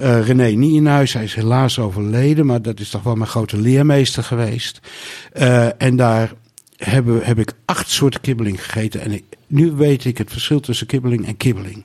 uh, 0.00 0.26
René 0.26 0.48
Nienhuis, 0.48 1.12
hij 1.12 1.24
is 1.24 1.34
helaas 1.34 1.78
overleden, 1.78 2.46
maar 2.46 2.62
dat 2.62 2.80
is 2.80 2.90
toch 2.90 3.02
wel 3.02 3.14
mijn 3.14 3.30
grote 3.30 3.60
leermeester 3.60 4.22
geweest. 4.22 4.80
Uh, 5.34 5.82
en 5.82 5.96
daar 5.96 6.32
hebben, 6.76 7.24
heb 7.24 7.38
ik 7.38 7.52
acht 7.64 7.90
soorten 7.90 8.20
kibbeling 8.20 8.64
gegeten. 8.64 9.00
En 9.00 9.20
nu 9.46 9.72
weet 9.72 10.04
ik 10.04 10.18
het 10.18 10.32
verschil 10.32 10.60
tussen 10.60 10.86
kibbeling 10.86 11.26
en 11.26 11.36
kibbeling. 11.36 11.84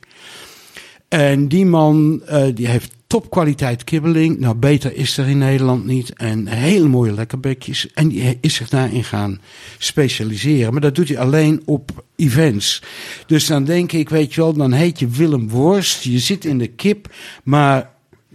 En 1.08 1.47
die 1.47 1.65
man, 1.65 2.21
uh, 2.30 2.45
die 2.54 2.67
heeft 2.67 2.91
topkwaliteit 3.08 3.84
kibbeling. 3.84 4.39
Nou, 4.39 4.56
beter 4.56 4.95
is 4.95 5.17
er 5.17 5.28
in 5.28 5.38
Nederland 5.38 5.86
niet. 5.86 6.13
En 6.13 6.47
hele 6.47 6.88
mooie 6.88 7.13
lekkerbekjes. 7.13 7.93
En 7.93 8.08
die 8.08 8.38
is 8.41 8.56
zich 8.56 8.69
daarin 8.69 9.04
gaan 9.04 9.41
specialiseren. 9.78 10.71
Maar 10.71 10.82
dat 10.82 10.95
doet 10.95 11.08
hij 11.08 11.19
alleen 11.19 11.62
op 11.65 12.04
events. 12.15 12.84
Dus 13.26 13.45
dan 13.45 13.63
denk 13.63 13.91
ik, 13.91 14.10
weet 14.10 14.34
je 14.34 14.41
wel, 14.41 14.54
dan 14.54 14.71
heet 14.71 15.00
je 15.00 15.08
Willem 15.08 15.50
Worst. 15.50 16.04
Je 16.04 16.19
zit 16.19 16.45
in 16.45 16.58
de 16.58 16.67
kip, 16.67 17.13
maar 17.43 17.90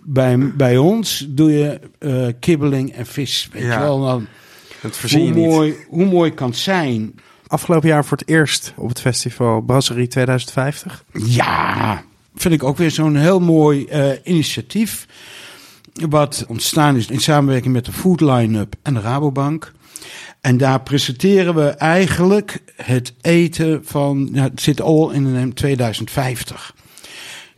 bij, 0.07 0.53
bij 0.55 0.77
ons 0.77 1.27
doe 1.29 1.53
je 1.53 1.81
uh, 1.99 2.27
kibbeling 2.41 2.93
en 2.93 3.07
vis. 3.07 3.49
Weet 3.53 3.63
ja, 3.63 3.73
je 3.73 3.79
wel, 3.79 4.01
dan, 4.01 4.27
dat 4.83 5.01
hoe, 5.11 5.23
je 5.23 5.35
mooi, 5.35 5.77
hoe 5.89 6.05
mooi 6.05 6.35
kan 6.35 6.49
het 6.49 6.59
zijn. 6.59 7.15
Afgelopen 7.47 7.89
jaar 7.89 8.05
voor 8.05 8.17
het 8.17 8.29
eerst 8.29 8.73
op 8.77 8.89
het 8.89 9.01
festival 9.01 9.61
Brasserie 9.61 10.09
2050. 10.09 11.05
Ja, 11.13 12.03
vind 12.35 12.55
ik 12.55 12.63
ook 12.63 12.77
weer 12.77 12.91
zo'n 12.91 13.17
heel 13.17 13.41
mooi 13.41 13.87
uh, 13.93 14.09
initiatief. 14.25 15.07
Wat 16.09 16.45
ontstaan 16.49 16.97
is 16.97 17.07
in 17.07 17.21
samenwerking 17.21 17.73
met 17.73 17.85
de 17.85 17.93
Food 17.93 18.21
Line-up 18.21 18.75
en 18.83 18.95
de 18.95 19.01
Rabobank. 19.01 19.73
En 20.41 20.57
daar 20.57 20.81
presenteren 20.81 21.55
we 21.55 21.69
eigenlijk 21.69 22.63
het 22.77 23.15
eten 23.21 23.81
van. 23.85 24.29
Ja, 24.33 24.43
het 24.43 24.61
zit 24.61 24.81
al 24.81 25.11
in 25.11 25.53
2050. 25.53 26.75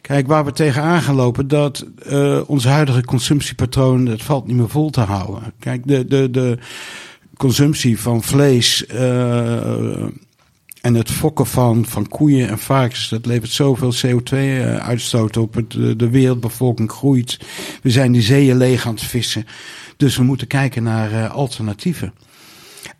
Kijk, 0.08 0.26
waar 0.26 0.44
we 0.44 0.52
tegenaan 0.52 1.02
gaan 1.02 1.14
lopen, 1.14 1.48
dat 1.48 1.86
uh, 2.10 2.40
onze 2.46 2.68
huidige 2.68 3.04
consumptiepatroon, 3.04 4.04
dat 4.04 4.22
valt 4.22 4.46
niet 4.46 4.56
meer 4.56 4.68
vol 4.68 4.90
te 4.90 5.00
houden. 5.00 5.52
Kijk, 5.58 5.86
de, 5.86 6.04
de, 6.04 6.30
de 6.30 6.58
consumptie 7.36 8.00
van 8.00 8.22
vlees 8.22 8.84
uh, 8.92 10.02
en 10.80 10.94
het 10.94 11.10
fokken 11.10 11.46
van, 11.46 11.84
van 11.84 12.08
koeien 12.08 12.48
en 12.48 12.58
varkens, 12.58 13.08
dat 13.08 13.26
levert 13.26 13.50
zoveel 13.50 13.92
CO2-uitstoot 14.06 15.36
op. 15.36 15.54
Het, 15.54 15.70
de 15.98 16.10
wereldbevolking 16.10 16.90
groeit. 16.90 17.38
We 17.82 17.90
zijn 17.90 18.12
die 18.12 18.22
zeeën 18.22 18.56
leeg 18.56 18.86
aan 18.86 18.94
het 18.94 19.04
vissen. 19.04 19.46
Dus 19.96 20.16
we 20.16 20.22
moeten 20.22 20.46
kijken 20.46 20.82
naar 20.82 21.12
uh, 21.12 21.30
alternatieven. 21.30 22.12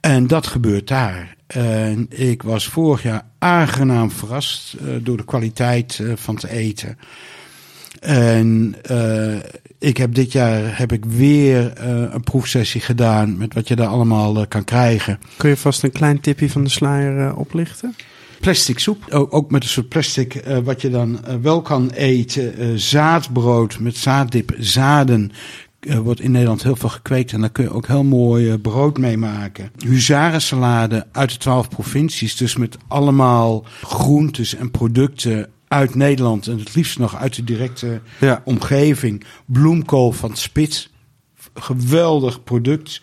En 0.01 0.27
dat 0.27 0.47
gebeurt 0.47 0.89
daar. 0.89 1.37
En 1.47 2.07
ik 2.09 2.43
was 2.43 2.67
vorig 2.67 3.03
jaar 3.03 3.23
aangenaam 3.39 4.11
verrast 4.11 4.77
uh, 4.83 4.95
door 5.03 5.17
de 5.17 5.25
kwaliteit 5.25 5.99
uh, 5.99 6.13
van 6.17 6.35
het 6.35 6.45
eten. 6.45 6.99
En 8.01 8.75
uh, 8.91 9.37
ik 9.79 9.97
heb 9.97 10.15
dit 10.15 10.33
jaar 10.33 10.79
heb 10.79 10.93
ik 10.93 11.05
weer 11.05 11.73
een 12.15 12.23
proefsessie 12.23 12.81
gedaan 12.81 13.37
met 13.37 13.55
wat 13.55 13.69
je 13.69 13.77
daar 13.77 13.87
allemaal 13.87 14.47
kan 14.47 14.65
krijgen. 14.65 15.19
Kun 15.37 15.49
je 15.49 15.57
vast 15.57 15.83
een 15.83 15.93
klein 15.93 16.21
tipje 16.21 16.51
van 16.51 16.65
de 16.65 16.71
sluier 16.71 17.35
oplichten? 17.35 17.95
Plastic 18.41 18.79
soep, 18.79 19.05
ook, 19.11 19.35
ook, 19.35 19.51
met 19.51 19.63
een 19.63 19.69
soort 19.69 19.89
plastic 19.89 20.45
wat 20.65 20.81
je 20.81 20.91
dan 20.91 21.21
wel 21.43 21.63
kan 21.63 21.91
eten. 21.91 22.79
zaadbrood 22.81 23.79
met 23.79 23.97
zaaddip, 23.97 24.55
zaden 24.59 25.33
uh, 25.89 25.99
wordt 25.99 26.21
in 26.21 26.31
Nederland 26.31 26.63
heel 26.63 26.77
veel 26.77 26.89
gekweekt 26.89 27.33
en 27.33 27.41
daar 27.41 27.51
kun 27.51 27.65
je 27.65 27.73
ook 27.73 27.87
heel 27.87 28.05
mooi 28.05 28.53
uh, 28.53 28.55
brood 28.63 28.99
mee 28.99 29.17
maken. 29.17 29.71
Huzarensalade 29.79 31.07
uit 31.13 31.31
de 31.31 31.37
twaalf 31.37 31.69
provincies, 31.69 32.37
dus 32.37 32.57
met 32.57 32.77
allemaal 32.89 33.65
groentes 33.83 34.55
en 34.55 34.71
producten 34.71 35.49
uit 35.69 35.95
Nederland 35.95 36.47
en 36.47 36.59
het 36.59 36.75
liefst 36.75 36.99
nog 36.99 37.17
uit 37.17 37.35
de 37.35 37.45
directe 37.45 38.01
ja. 38.21 38.43
omgeving. 38.45 39.25
Bloemkool 39.45 40.13
van 40.13 40.37
Spits, 40.37 40.93
geweldig 41.55 42.45
product. 42.45 43.03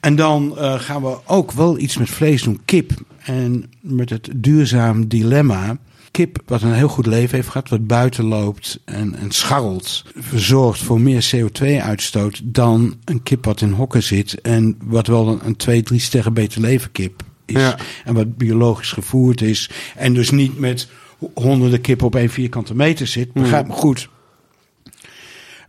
En 0.00 0.16
dan 0.16 0.54
uh, 0.56 0.80
gaan 0.80 1.02
we 1.02 1.18
ook 1.26 1.52
wel 1.52 1.78
iets 1.78 1.96
met 1.96 2.10
vlees 2.10 2.42
doen, 2.42 2.60
kip. 2.64 2.92
En 3.24 3.70
met 3.80 4.10
het 4.10 4.30
duurzaam 4.36 5.08
dilemma 5.08 5.78
kip 6.10 6.42
wat 6.46 6.62
een 6.62 6.72
heel 6.72 6.88
goed 6.88 7.06
leven 7.06 7.34
heeft 7.34 7.48
gehad, 7.48 7.68
wat 7.68 7.86
buiten 7.86 8.24
loopt 8.24 8.80
en, 8.84 9.14
en 9.14 9.30
scharrelt, 9.30 10.04
verzorgt 10.16 10.80
voor 10.80 11.00
meer 11.00 11.30
CO2-uitstoot 11.36 12.40
dan 12.44 12.96
een 13.04 13.22
kip 13.22 13.44
wat 13.44 13.60
in 13.60 13.70
hokken 13.70 14.02
zit 14.02 14.40
en 14.40 14.76
wat 14.84 15.06
wel 15.06 15.28
een, 15.28 15.40
een 15.44 15.56
twee, 15.56 15.82
drie 15.82 16.00
sterren 16.00 16.34
beter 16.34 16.60
leven 16.60 16.92
kip 16.92 17.22
is. 17.44 17.60
Ja. 17.60 17.76
En 18.04 18.14
wat 18.14 18.36
biologisch 18.36 18.92
gevoerd 18.92 19.40
is. 19.40 19.70
En 19.96 20.14
dus 20.14 20.30
niet 20.30 20.58
met 20.58 20.88
honderden 21.34 21.80
kippen 21.80 22.06
op 22.06 22.16
één 22.16 22.30
vierkante 22.30 22.74
meter 22.74 23.06
zit. 23.06 23.32
Begrijp 23.32 23.66
me 23.66 23.72
goed. 23.72 24.08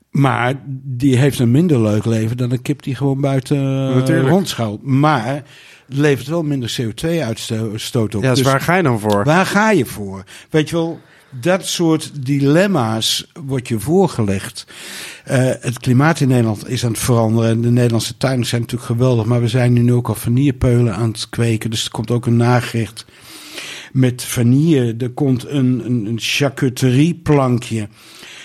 Maar 0.09 0.53
die 0.83 1.17
heeft 1.17 1.39
een 1.39 1.51
minder 1.51 1.81
leuk 1.81 2.05
leven 2.05 2.37
dan 2.37 2.51
een 2.51 2.61
kip 2.61 2.83
die 2.83 2.95
gewoon 2.95 3.21
buiten 3.21 3.57
eh, 3.57 3.95
Natuurlijk. 3.95 4.29
rondschuilt. 4.29 4.83
Maar 4.83 5.43
levert 5.85 6.27
wel 6.27 6.43
minder 6.43 6.77
CO2-uitstoot 6.81 8.15
op. 8.15 8.23
Ja, 8.23 8.29
dus 8.29 8.37
Dus 8.37 8.47
waar 8.47 8.61
ga 8.61 8.75
je 8.75 8.83
dan 8.83 8.99
voor? 8.99 9.23
Waar 9.23 9.45
ga 9.45 9.71
je 9.71 9.85
voor? 9.85 10.23
Weet 10.49 10.69
je 10.69 10.75
wel, 10.75 10.99
dat 11.41 11.65
soort 11.65 12.25
dilemma's 12.25 13.31
wordt 13.45 13.67
je 13.67 13.79
voorgelegd. 13.79 14.65
Eh, 15.23 15.37
het 15.59 15.79
klimaat 15.79 16.19
in 16.19 16.27
Nederland 16.27 16.69
is 16.69 16.83
aan 16.85 16.91
het 16.91 16.99
veranderen. 16.99 17.49
En 17.49 17.61
de 17.61 17.69
Nederlandse 17.69 18.17
tuinen 18.17 18.45
zijn 18.45 18.61
natuurlijk 18.61 18.91
geweldig. 18.91 19.25
Maar 19.25 19.41
we 19.41 19.47
zijn 19.47 19.73
nu 19.73 19.93
ook 19.93 20.07
al 20.07 20.15
vanillepeulen 20.15 20.95
aan 20.95 21.11
het 21.11 21.29
kweken. 21.29 21.69
Dus 21.69 21.85
er 21.85 21.91
komt 21.91 22.11
ook 22.11 22.25
een 22.25 22.37
nagerecht 22.37 23.05
met 23.91 24.23
vanille. 24.23 24.95
Er 24.97 25.09
komt 25.09 25.47
een, 25.47 25.81
een, 25.85 26.05
een 26.05 26.19
charcuterieplankje. 26.19 27.87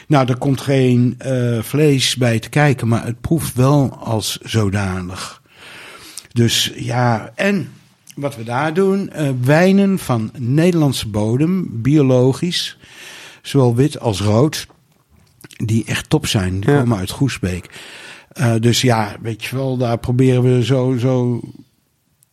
Nou, 0.09 0.29
er 0.29 0.39
komt 0.39 0.61
geen 0.61 1.15
eh, 1.19 1.59
vlees 1.63 2.17
bij 2.17 2.39
te 2.39 2.49
kijken. 2.49 2.89
Maar 2.89 3.05
het 3.05 3.21
proeft 3.21 3.55
wel 3.55 3.97
als 4.01 4.39
zodanig. 4.43 5.43
Dus 6.33 6.73
ja, 6.77 7.33
en 7.35 7.73
wat 8.17 8.37
we 8.37 8.45
daar 8.45 8.75
doen, 8.75 9.11
eh, 9.11 9.29
wijnen 9.43 9.99
van 9.99 10.31
Nederlandse 10.39 11.09
bodem, 11.09 11.83
biologisch, 11.83 12.79
zowel 13.43 13.75
wit 13.75 14.01
als 14.01 14.21
rood, 14.21 14.67
die 15.57 15.85
echt 15.85 16.11
top 16.11 16.27
zijn. 16.27 16.61
Die 16.61 16.71
Ja. 16.71 16.79
komen 16.79 16.99
uit 16.99 17.11
Goesbeek. 17.11 17.71
Eh, 18.29 18.55
dus 18.61 18.81
ja, 18.81 19.17
weet 19.23 19.45
je 19.45 19.57
wel, 19.57 19.77
daar 19.77 19.99
proberen 19.99 20.43
we 20.43 20.65
zo, 20.65 20.97
zo. 20.99 21.41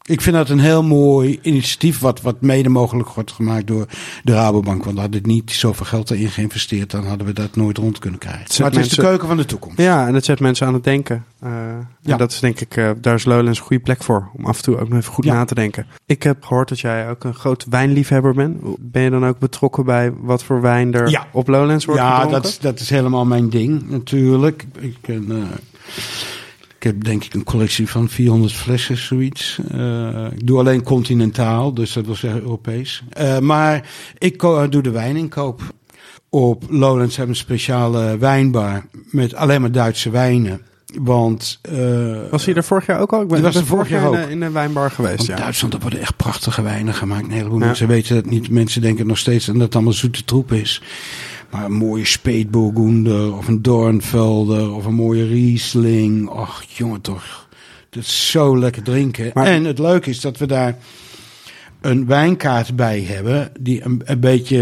Ik 0.01 0.21
vind 0.21 0.35
dat 0.35 0.49
een 0.49 0.59
heel 0.59 0.83
mooi 0.83 1.39
initiatief, 1.41 1.99
wat, 1.99 2.21
wat 2.21 2.41
mede 2.41 2.69
mogelijk 2.69 3.09
wordt 3.09 3.31
gemaakt 3.31 3.67
door 3.67 3.85
de 4.23 4.33
Rabobank. 4.33 4.83
Want 4.85 4.97
hadden 4.99 5.21
we 5.21 5.27
niet 5.27 5.51
zoveel 5.51 5.85
geld 5.85 6.11
erin 6.11 6.29
geïnvesteerd, 6.29 6.91
dan 6.91 7.05
hadden 7.05 7.27
we 7.27 7.33
dat 7.33 7.55
nooit 7.55 7.77
rond 7.77 7.99
kunnen 7.99 8.19
krijgen. 8.19 8.45
zet 8.47 8.59
Maar 8.59 8.71
het 8.71 8.79
is 8.85 8.89
de 8.89 9.01
keuken 9.01 9.27
van 9.27 9.37
de 9.37 9.45
toekomst. 9.45 9.77
Ja, 9.77 10.07
en 10.07 10.13
dat 10.13 10.25
zet 10.25 10.39
mensen 10.39 10.67
aan 10.67 10.73
het 10.73 10.83
denken. 10.83 11.25
Eh, 11.39 11.49
Ja. 12.01 12.11
En 12.11 12.17
dat 12.17 12.31
is 12.31 12.39
denk 12.39 12.59
ik, 12.59 12.77
eh, 12.77 12.89
daar 13.01 13.13
is 13.15 13.25
Lowlands 13.25 13.59
een 13.59 13.65
goede 13.65 13.83
plek 13.83 14.03
voor. 14.03 14.29
Om 14.37 14.45
af 14.45 14.57
en 14.57 14.63
toe 14.63 14.77
ook 14.79 14.89
nog 14.89 14.97
even 14.99 15.13
goed 15.13 15.25
Ja. 15.25 15.33
na 15.33 15.45
te 15.45 15.55
denken. 15.55 15.85
Ik 16.05 16.23
heb 16.23 16.43
gehoord 16.43 16.69
dat 16.69 16.79
jij 16.79 17.09
ook 17.09 17.23
een 17.23 17.33
groot 17.33 17.65
wijnliefhebber 17.69 18.33
bent. 18.33 18.57
Ben 18.79 19.01
je 19.01 19.09
dan 19.09 19.25
ook 19.25 19.39
betrokken 19.39 19.85
bij 19.85 20.11
wat 20.21 20.43
voor 20.43 20.61
wijn 20.61 20.93
er 20.93 21.09
Ja. 21.09 21.27
op 21.31 21.47
Lowlands 21.47 21.85
wordt 21.85 22.01
Ja, 22.01 22.11
gedronken? 22.13 22.41
dat, 22.41 22.51
is- 22.51 22.59
dat 22.59 22.79
is 22.79 22.89
helemaal 22.89 23.25
mijn 23.25 23.49
ding, 23.49 23.89
natuurlijk. 23.89 24.65
Ik, 24.79 24.95
ben, 25.01 25.25
eh, 25.31 25.37
ik 26.81 26.87
heb 26.87 27.03
denk 27.03 27.23
ik 27.23 27.33
een 27.33 27.43
collectie 27.43 27.87
van 27.89 28.09
400 28.09 28.53
flessen, 28.53 28.97
zoiets. 28.97 29.59
Eh, 29.71 30.25
ik 30.31 30.47
doe 30.47 30.59
alleen 30.59 30.83
continentaal, 30.83 31.73
dus 31.73 31.93
dat 31.93 32.05
wil 32.05 32.15
zeggen 32.15 32.41
Europees. 32.41 33.03
Eh, 33.09 33.39
maar 33.39 33.89
ik 34.17 34.37
ko- 34.37 34.69
doe 34.69 34.81
de 34.81 34.91
wijninkoop. 34.91 35.61
Op 36.29 36.63
Lowlands 36.69 37.15
hebben 37.17 37.35
we 37.35 37.39
een 37.41 37.45
speciale 37.47 38.17
wijnbar 38.17 38.85
met 39.11 39.35
alleen 39.35 39.61
maar 39.61 39.71
Duitse 39.71 40.09
wijnen. 40.09 40.61
Want 40.99 41.59
eh, 41.61 42.29
Was 42.31 42.45
hij 42.45 42.53
er 42.55 42.63
vorig 42.63 42.85
jaar 42.85 42.99
ook 42.99 43.13
al? 43.13 43.21
Ik 43.21 43.27
ben, 43.27 43.41
was 43.41 43.55
er 43.55 43.65
vorig 43.65 43.89
jaar 43.89 44.01
in, 44.01 44.07
ook. 44.23 44.29
in 44.29 44.39
de 44.39 44.51
wijnbar 44.51 44.91
geweest, 44.91 45.15
Want 45.17 45.29
ja. 45.29 45.35
Duitsland, 45.35 45.71
daar 45.73 45.81
worden 45.81 45.99
echt 45.99 46.15
prachtige 46.15 46.61
wijnen 46.61 46.93
gemaakt. 46.93 47.23
Een 47.25 47.31
heleboel 47.31 47.59
Ja. 47.59 47.65
mensen 47.65 47.87
weten 47.87 48.15
het 48.15 48.29
niet. 48.29 48.49
Mensen 48.49 48.81
denken 48.81 49.07
nog 49.07 49.17
steeds 49.17 49.45
dat 49.45 49.55
het 49.55 49.73
allemaal 49.75 49.93
zoete 49.93 50.23
troep 50.25 50.51
is. 50.51 50.81
Maar 51.51 51.65
een 51.65 51.71
mooie 51.71 52.05
Speetburgunder 52.05 53.35
of 53.37 53.47
een 53.47 53.61
Dornfelder 53.61 54.73
of 54.73 54.85
een 54.85 54.93
mooie 54.93 55.25
Riesling. 55.27 56.29
Och, 56.29 56.63
jongen 56.67 57.01
toch. 57.01 57.47
Dat 57.89 58.03
is 58.03 58.29
zo 58.31 58.57
lekker 58.57 58.83
drinken. 58.83 59.31
Maar- 59.33 59.45
en 59.45 59.63
het 59.63 59.79
leuke 59.79 60.09
is 60.09 60.21
dat 60.21 60.37
we 60.37 60.45
daar 60.45 60.77
een 61.81 62.05
wijnkaart 62.05 62.75
bij 62.75 63.01
hebben. 63.07 63.51
Die 63.59 63.85
een, 63.85 64.01
een 64.05 64.19
beetje 64.19 64.61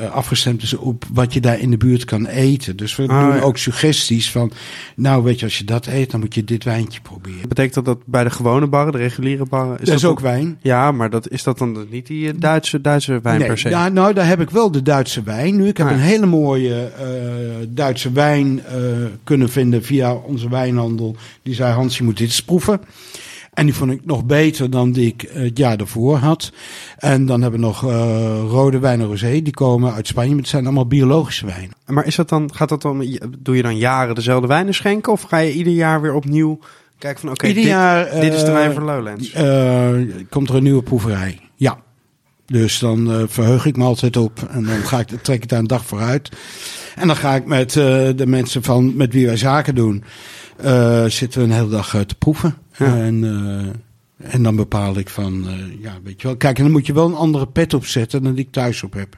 eh, 0.00 0.10
afgestemd 0.12 0.62
is 0.62 0.74
op 0.74 1.04
wat 1.12 1.32
je 1.32 1.40
daar 1.40 1.58
in 1.60 1.70
de 1.70 1.76
buurt 1.76 2.04
kan 2.04 2.26
eten. 2.26 2.76
Dus 2.76 2.96
we 2.96 3.06
Ah, 3.06 3.32
doen 3.32 3.40
ook 3.42 3.56
suggesties 3.58 4.30
van... 4.30 4.52
Nou, 4.96 5.22
weet 5.24 5.38
je, 5.38 5.44
als 5.44 5.58
je 5.58 5.64
dat 5.64 5.86
eet, 5.86 6.10
dan 6.10 6.20
moet 6.20 6.34
je 6.34 6.44
dit 6.44 6.64
wijntje 6.64 7.00
proberen. 7.00 7.48
Betekent 7.48 7.74
dat 7.74 7.84
dat 7.84 7.98
bij 8.04 8.24
de 8.24 8.30
gewone 8.30 8.66
barren, 8.66 8.92
de 8.92 8.98
reguliere 8.98 9.44
barren... 9.44 9.76
dat 9.84 9.94
is 9.94 10.04
ook 10.04 10.20
wijn. 10.20 10.58
Ja, 10.60 10.92
maar 10.92 11.10
dat, 11.10 11.28
is 11.30 11.42
dat 11.42 11.58
dan 11.58 11.86
niet 11.90 12.06
die 12.06 12.28
eh, 12.28 12.34
Duitse, 12.38 12.80
Duitse 12.80 13.20
wijn 13.22 13.38
Nee, 13.38 13.48
per 13.48 13.58
se? 13.58 13.68
Ja, 13.68 13.88
nou, 13.88 14.12
daar 14.14 14.26
heb 14.26 14.40
ik 14.40 14.50
wel 14.50 14.70
de 14.70 14.82
Duitse 14.82 15.22
wijn. 15.22 15.56
Nu, 15.56 15.66
ik 15.68 15.76
heb 15.76 15.86
Ah, 15.86 15.92
een 15.92 15.98
hele 15.98 16.26
mooie 16.26 16.74
eh, 16.84 17.04
Duitse 17.68 18.12
wijn 18.12 18.60
kunnen 19.24 19.48
vinden 19.48 19.82
via 19.84 20.14
onze 20.14 20.48
wijnhandel. 20.48 21.16
Die 21.42 21.54
zei, 21.54 21.72
Hans, 21.72 21.96
je 21.98 22.04
moet 22.04 22.16
dit 22.16 22.26
eens 22.26 22.42
proeven. 22.42 22.80
En 23.56 23.64
die 23.64 23.74
vond 23.74 23.90
ik 23.90 24.00
nog 24.04 24.24
beter 24.24 24.70
dan 24.70 24.92
die 24.92 25.06
ik 25.06 25.22
eh, 25.22 25.42
het 25.42 25.58
jaar 25.58 25.76
daarvoor 25.76 26.16
had. 26.16 26.52
En 26.98 27.26
dan 27.26 27.42
hebben 27.42 27.60
we 27.60 27.66
nog 27.66 27.84
eh, 27.84 28.42
rode 28.48 28.78
wijn 28.78 29.00
en 29.00 29.06
rosé. 29.06 29.42
Die 29.42 29.54
komen 29.54 29.92
uit 29.92 30.06
Spanje. 30.06 30.30
Maar 30.30 30.38
het 30.38 30.48
zijn 30.48 30.64
allemaal 30.64 30.86
biologische 30.86 31.46
wijnen. 31.46 31.70
Maar 31.86 32.06
is 32.06 32.16
dat 32.16 32.28
dan, 32.28 32.54
gaat 32.54 32.68
dat 32.68 32.82
dan, 32.82 33.18
doe 33.38 33.56
je 33.56 33.62
dan 33.62 33.76
jaren 33.76 34.14
dezelfde 34.14 34.46
wijnen 34.46 34.74
schenken? 34.74 35.12
Of 35.12 35.22
ga 35.22 35.38
je 35.38 35.52
ieder 35.52 35.72
jaar 35.72 36.00
weer 36.00 36.14
opnieuw 36.14 36.58
kijken 36.98 37.20
van 37.20 37.30
oké, 37.30 37.46
dit, 37.46 37.56
is 37.56 38.40
de 38.40 38.46
eh, 38.46 38.52
wijn 38.52 38.72
voor 38.72 38.82
Lowlands? 38.82 39.32
eh, 39.32 39.92
komt 40.30 40.48
er 40.48 40.54
een 40.54 40.62
nieuwe 40.62 40.82
proeverij. 40.82 41.40
Ja. 41.54 41.78
Dus 42.46 42.78
dan 42.78 43.12
eh, 43.12 43.22
verheug 43.26 43.66
ik 43.66 43.76
me 43.76 43.84
altijd 43.84 44.16
op. 44.16 44.48
En 44.50 44.64
dan 44.64 44.76
ga 44.76 44.98
ik, 44.98 45.08
trek 45.22 45.42
ik 45.42 45.48
daar 45.48 45.58
een 45.58 45.66
dag 45.66 45.84
vooruit. 45.84 46.30
En 46.96 47.06
dan 47.06 47.16
ga 47.16 47.34
ik 47.34 47.44
met 47.46 47.76
eh, 47.76 48.08
de 48.16 48.26
mensen 48.26 48.62
van, 48.62 48.96
met 48.96 49.12
wie 49.12 49.26
wij 49.26 49.36
zaken 49.36 49.74
doen. 49.74 50.04
eh, 50.56 51.04
zitten 51.04 51.40
we 51.40 51.46
een 51.46 51.52
hele 51.52 51.68
dag 51.68 51.94
eh, 51.94 52.00
te 52.00 52.14
proeven. 52.14 52.56
Ja. 52.76 52.96
En, 52.96 53.24
en 54.16 54.42
dan 54.42 54.56
bepaal 54.56 54.98
ik 54.98 55.08
van, 55.08 55.46
ja, 55.80 55.98
weet 56.04 56.20
je 56.20 56.26
wel. 56.26 56.36
Kijk, 56.36 56.56
en 56.56 56.62
dan 56.62 56.72
moet 56.72 56.86
je 56.86 56.92
wel 56.92 57.06
een 57.06 57.14
andere 57.14 57.46
pet 57.46 57.74
opzetten 57.74 58.22
dan 58.22 58.34
die 58.34 58.44
ik 58.44 58.52
thuis 58.52 58.82
op 58.82 58.92
heb. 58.92 59.16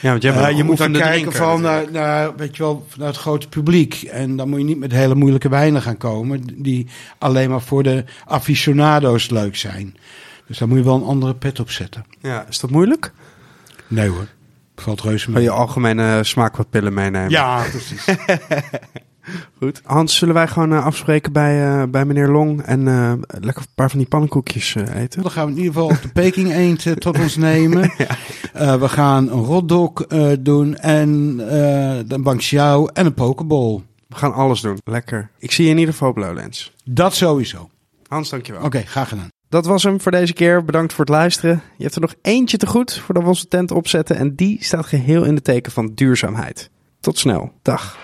ja, 0.00 0.10
want 0.10 0.22
jij 0.22 0.54
je 0.54 0.64
moet 0.64 0.78
dan 0.78 0.92
kijken 0.92 1.32
van, 1.32 1.60
naar, 1.92 2.36
weet 2.36 2.56
je 2.56 2.62
wel, 2.62 2.86
naar 2.96 3.06
het 3.06 3.16
grote 3.16 3.48
publiek. 3.48 4.02
En 4.02 4.36
dan 4.36 4.48
moet 4.48 4.58
je 4.58 4.64
niet 4.64 4.78
met 4.78 4.92
hele 4.92 5.14
moeilijke 5.14 5.48
wijnen 5.48 5.82
gaan 5.82 5.96
komen. 5.96 6.42
Die 6.56 6.86
alleen 7.18 7.50
maar 7.50 7.62
voor 7.62 7.82
de 7.82 8.04
aficionado's 8.26 9.30
leuk 9.30 9.56
zijn. 9.56 9.96
Dus 10.46 10.58
daar 10.58 10.68
moet 10.68 10.78
je 10.78 10.84
wel 10.84 10.94
een 10.94 11.02
andere 11.02 11.34
pet 11.34 11.60
op 11.60 11.70
zetten. 11.70 12.04
Ja, 12.20 12.46
is 12.48 12.60
dat 12.60 12.70
moeilijk? 12.70 13.12
Nee 13.88 14.08
hoor, 14.08 14.26
valt 14.76 15.00
reuze 15.00 15.30
mee. 15.30 15.42
je 15.42 15.50
algemene 15.50 16.24
smaakpillen 16.24 16.94
meenemen? 16.94 17.30
Ja, 17.30 17.62
precies. 17.70 18.04
Goed. 19.58 19.80
Hans, 19.84 20.16
zullen 20.16 20.34
wij 20.34 20.48
gewoon 20.48 20.72
eh, 20.72 20.84
afspreken 20.84 21.32
bij, 21.32 21.80
eh, 21.80 21.82
bij 21.88 22.04
meneer 22.04 22.28
Long 22.28 22.62
en 22.62 22.88
eh, 22.88 23.12
lekker 23.26 23.62
een 23.62 23.74
paar 23.74 23.90
van 23.90 23.98
die 23.98 24.08
pannenkoekjes 24.08 24.74
eten? 24.74 25.22
Dan 25.22 25.30
gaan 25.30 25.44
we 25.46 25.52
in 25.52 25.58
ieder 25.58 25.72
geval 25.72 25.88
de 25.88 26.08
Peking 26.12 26.52
eend 26.52 27.00
tot 27.00 27.18
ons 27.18 27.36
nemen. 27.36 27.90
Eh, 28.52 28.74
we 28.74 28.88
gaan 28.88 29.28
een 29.30 29.44
rotdog 29.44 30.02
eh, 30.02 30.32
doen 30.40 30.76
en 30.76 31.40
eh 31.50 31.98
een 32.08 32.22
bankxiao 32.22 32.86
en 32.86 33.06
een 33.06 33.14
pokeball. 33.14 33.82
We 34.08 34.16
gaan 34.16 34.34
alles 34.34 34.60
doen. 34.60 34.78
Lekker. 34.84 35.30
Ik 35.38 35.52
zie 35.52 35.64
je 35.64 35.70
in 35.70 35.78
ieder 35.78 35.92
geval 35.92 36.08
op 36.08 36.16
Lowlands. 36.16 36.72
Dat 36.84 37.14
sowieso. 37.14 37.68
Hans, 38.08 38.28
dankjewel. 38.28 38.62
Oké, 38.62 38.80
graag 38.80 39.08
gedaan. 39.08 39.28
Dat 39.52 39.66
was 39.66 39.82
hem 39.82 40.00
voor 40.00 40.12
deze 40.12 40.32
keer. 40.32 40.64
Bedankt 40.64 40.92
voor 40.92 41.04
het 41.04 41.14
luisteren. 41.14 41.62
Je 41.76 41.82
hebt 41.82 41.94
er 41.94 42.00
nog 42.00 42.14
eentje 42.22 42.56
te 42.56 42.66
goed 42.66 42.94
voordat 42.94 43.22
we 43.22 43.28
onze 43.28 43.48
tent 43.48 43.70
opzetten. 43.70 44.16
En 44.16 44.34
die 44.34 44.64
staat 44.64 44.86
geheel 44.86 45.24
in 45.24 45.34
de 45.34 45.42
teken 45.42 45.72
van 45.72 45.92
duurzaamheid. 45.94 46.70
Tot 47.00 47.18
snel. 47.18 47.52
Dag. 47.62 47.98